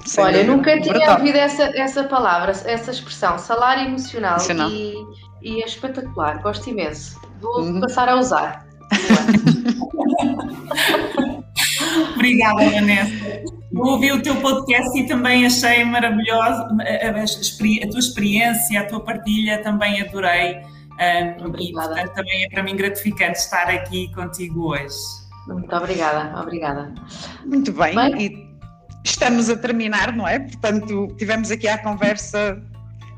[0.05, 4.37] Sem Olha, nunca tinha ouvido essa, essa palavra, essa expressão, salário emocional,
[4.71, 4.93] e,
[5.41, 7.19] e, é espetacular, gosto imenso.
[7.41, 7.81] Vou uhum.
[7.81, 8.65] passar a usar.
[12.15, 13.43] Obrigada, Vanessa.
[13.75, 19.01] ouvi o teu podcast e também achei maravilhoso a, a, a, tua experiência, a tua
[19.01, 20.61] partilha, também adorei.
[20.99, 24.97] Um, e portanto também é para mim gratificante estar aqui contigo hoje.
[25.47, 26.93] Muito obrigada, obrigada.
[27.45, 28.49] Muito bem, bem, e
[29.03, 30.39] estamos a terminar, não é?
[30.39, 32.61] Portanto, tivemos aqui a conversa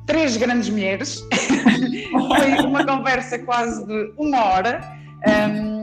[0.06, 1.26] três grandes mulheres.
[2.12, 4.82] Foi uma conversa quase de uma hora.
[5.28, 5.81] Um,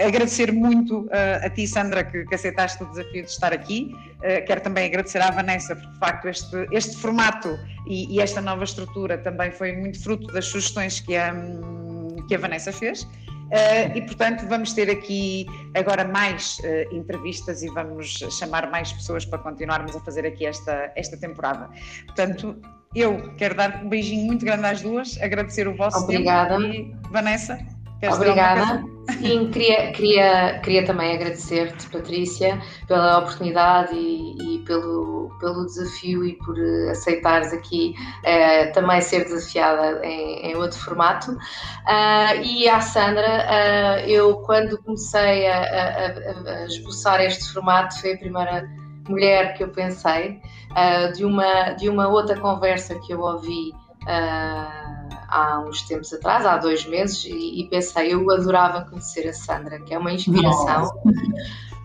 [0.00, 3.94] agradecer muito uh, a ti, Sandra, que, que, aceitaste o desafio de estar aqui.
[4.16, 8.40] Uh, quero também agradecer à Vanessa, porque de facto este, este formato e, e, esta
[8.40, 11.34] nova estrutura também foi muito fruto das sugestões que a,
[12.28, 13.02] que a Vanessa fez.
[13.48, 19.24] Uh, e portanto vamos ter aqui agora mais uh, entrevistas e vamos chamar mais pessoas
[19.24, 21.70] para continuarmos a fazer aqui esta, esta temporada.
[22.04, 22.60] Portanto,
[22.94, 26.58] eu quero dar um beijinho muito grande às duas, agradecer o vosso Obrigada.
[26.58, 27.58] tempo e Vanessa.
[28.06, 28.84] Obrigada.
[29.10, 36.34] Sim, queria, queria, queria também agradecer-te, Patrícia, pela oportunidade e, e, pelo, pelo desafio e
[36.34, 36.56] por
[36.90, 41.32] aceitares aqui uh, também ser desafiada em, em outro formato.
[41.32, 48.12] Uh, e à Sandra, uh, eu quando comecei a, a, a, esboçar este formato, foi
[48.12, 48.68] a primeira
[49.08, 50.38] mulher que eu pensei,
[51.16, 53.72] de, uma, de uma outra conversa que eu ouvi.
[55.28, 59.78] Há uns tempos atrás, há dois meses, e, e pensei, eu adorava conhecer a Sandra,
[59.80, 60.84] que é uma inspiração.
[61.04, 61.12] Uh,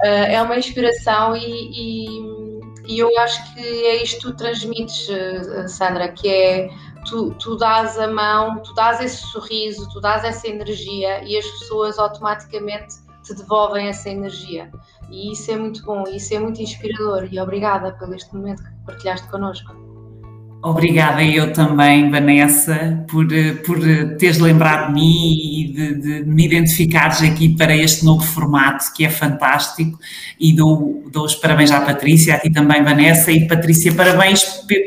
[0.04, 5.68] é uma inspiração e, e, e, eu acho que é isto que tu transmites, uh,
[5.68, 6.70] Sandra, que é
[7.06, 11.46] tu, tu dás a mão, tu dás esse sorriso, tu dás essa energia e as
[11.46, 14.72] pessoas automaticamente te devolvem essa energia.
[15.10, 18.86] E isso é muito bom, isso é muito inspirador e obrigada por este momento que
[18.86, 19.93] partilhaste connosco.
[20.66, 23.28] Obrigada eu também, Vanessa, por,
[23.66, 23.80] por
[24.18, 29.04] teres lembrado de mim e de, de, me identificares aqui para este novo formato que
[29.04, 30.00] é fantástico.
[30.40, 34.42] E dou, dou os parabéns à Patrícia, a ti também, Vanessa, e Patrícia, parabéns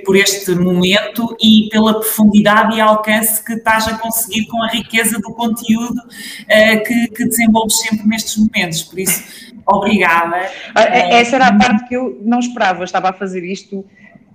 [0.07, 5.19] por este momento e pela profundidade e alcance que estás a conseguir com a riqueza
[5.19, 9.23] do conteúdo uh, que, que desenvolves sempre nestes momentos, por isso,
[9.67, 10.39] obrigada.
[10.75, 13.85] Essa era a parte que eu não esperava, estava a fazer isto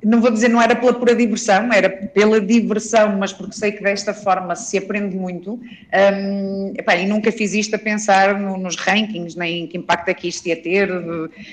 [0.04, 3.84] não vou dizer não era pela pura diversão, era pela diversão, mas porque sei que
[3.84, 5.54] desta forma se aprende muito.
[5.54, 10.14] Um, epá, e nunca fiz isto a pensar no, nos rankings, nem que impacto é
[10.14, 10.90] que isto ia ter,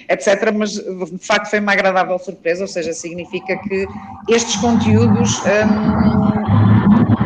[0.08, 0.52] etc.
[0.54, 3.86] Mas de facto foi uma agradável surpresa, ou seja, significa que
[4.28, 5.40] estes conteúdos.
[5.40, 6.68] Um,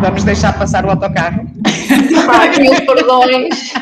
[0.00, 1.46] vamos deixar passar o autocarro.
[2.28, 3.72] Ai, perdões.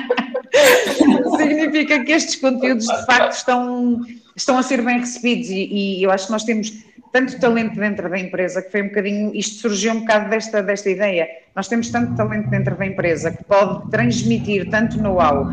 [1.36, 4.01] significa que estes conteúdos de facto estão,
[4.36, 6.72] estão a ser bem recebidos e, e eu acho que nós temos
[7.12, 10.90] tanto talento dentro da empresa que foi um bocadinho, isto surgiu um bocado desta, desta
[10.90, 11.28] ideia.
[11.57, 15.51] Nós temos tanto talento dentro da empresa que pode transmitir tanto know-how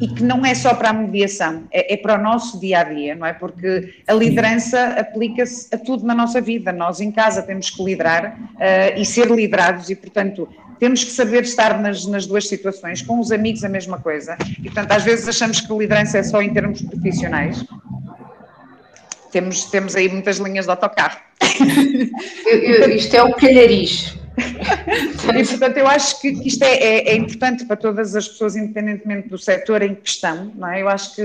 [0.00, 2.84] e que não é só para a mediação, é, é, para o nosso dia a
[2.84, 3.32] dia, não é?
[3.32, 6.72] Porque a liderança aplica-se a tudo na nossa vida.
[6.72, 10.48] Nós em casa temos que liderar uh, e ser liderados e, portanto,
[10.82, 14.36] temos que saber estar nas, nas duas situações, com os amigos a mesma coisa.
[14.58, 17.64] E, portanto, às vezes achamos que liderança é só em termos profissionais,
[19.30, 21.20] temos, temos aí muitas linhas de autocarro.
[22.44, 24.18] Eu, eu, isto é o calhariz.
[24.36, 28.56] E portanto eu acho que, que isto é, é, é, importante para todas as pessoas,
[28.56, 30.82] independentemente do setor em questão, não é?
[30.82, 31.22] Eu acho que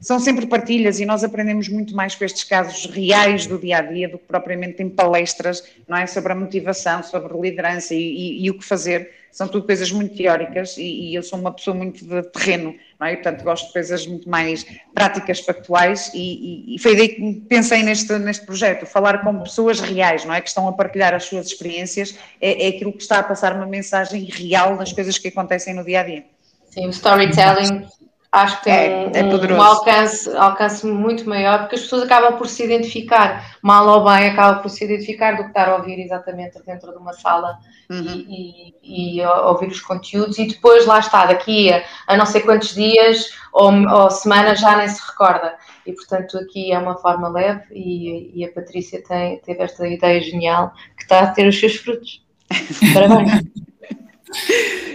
[0.00, 3.82] são sempre partilhas e nós aprendemos muito mais com estes casos reais do dia a
[3.82, 6.06] dia do que propriamente em palestras, não é?
[6.06, 9.19] Sobre a motivação, sobre liderança e, e, e o que fazer.
[9.32, 13.06] São tudo coisas muito teóricas e, e eu sou uma pessoa muito de terreno não
[13.06, 13.14] é?
[13.14, 18.12] portanto, gosto de coisas muito mais práticas, factuais, e, e, foi daí que pensei neste,
[18.18, 20.40] neste projeto, falar com pessoas reais, não é?
[20.42, 23.66] Que estão a partilhar as suas experiências, é, é aquilo que está a passar uma
[23.66, 26.24] mensagem real das coisas que acontecem no dia a dia.
[26.68, 27.86] Sim, o storytelling
[28.32, 32.36] acho que tem é, é um, um, alcance, alcance muito maior, porque as pessoas acabam
[32.38, 35.98] por se identificar, mal ou bem, acabam por se identificar do que estar a ouvir
[35.98, 37.58] exatamente dentro de uma sala
[37.90, 38.24] uhum.
[38.28, 42.40] e, e, e, ouvir os conteúdos, e depois lá está, daqui a, a não sei
[42.42, 45.56] quantos dias ou, ou semanas já nem se recorda.
[45.84, 50.20] E portanto aqui é uma forma leve e, e a Patrícia tem, teve esta ideia
[50.20, 52.24] genial que está a ter os seus frutos.
[52.94, 53.69] Parabéns.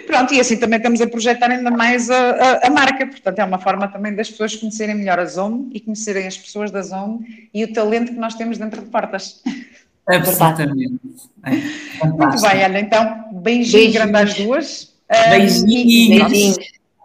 [0.07, 3.43] Pronto, e assim também estamos a projetar ainda mais a, a, a, marca, portanto é
[3.43, 7.49] uma forma também das pessoas conhecerem melhor a Zone e conhecerem as pessoas da Zone
[7.53, 9.41] e o talento que nós temos dentro de portas.
[10.07, 10.99] Absolutamente.
[11.43, 13.93] É, Muito bem, olha, então, beijinho Beijinhos.
[13.93, 14.93] grande às duas.
[15.29, 16.29] Beijinhos.
[16.29, 16.57] Beijinhos.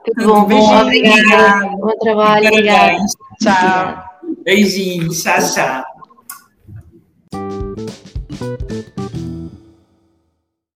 [0.04, 1.66] Tudo bom, bom, obrigada.
[1.76, 2.96] Bom trabalho, obrigada.
[3.40, 4.04] Tchau.
[4.44, 5.84] Beijinhos, tchau, tchau.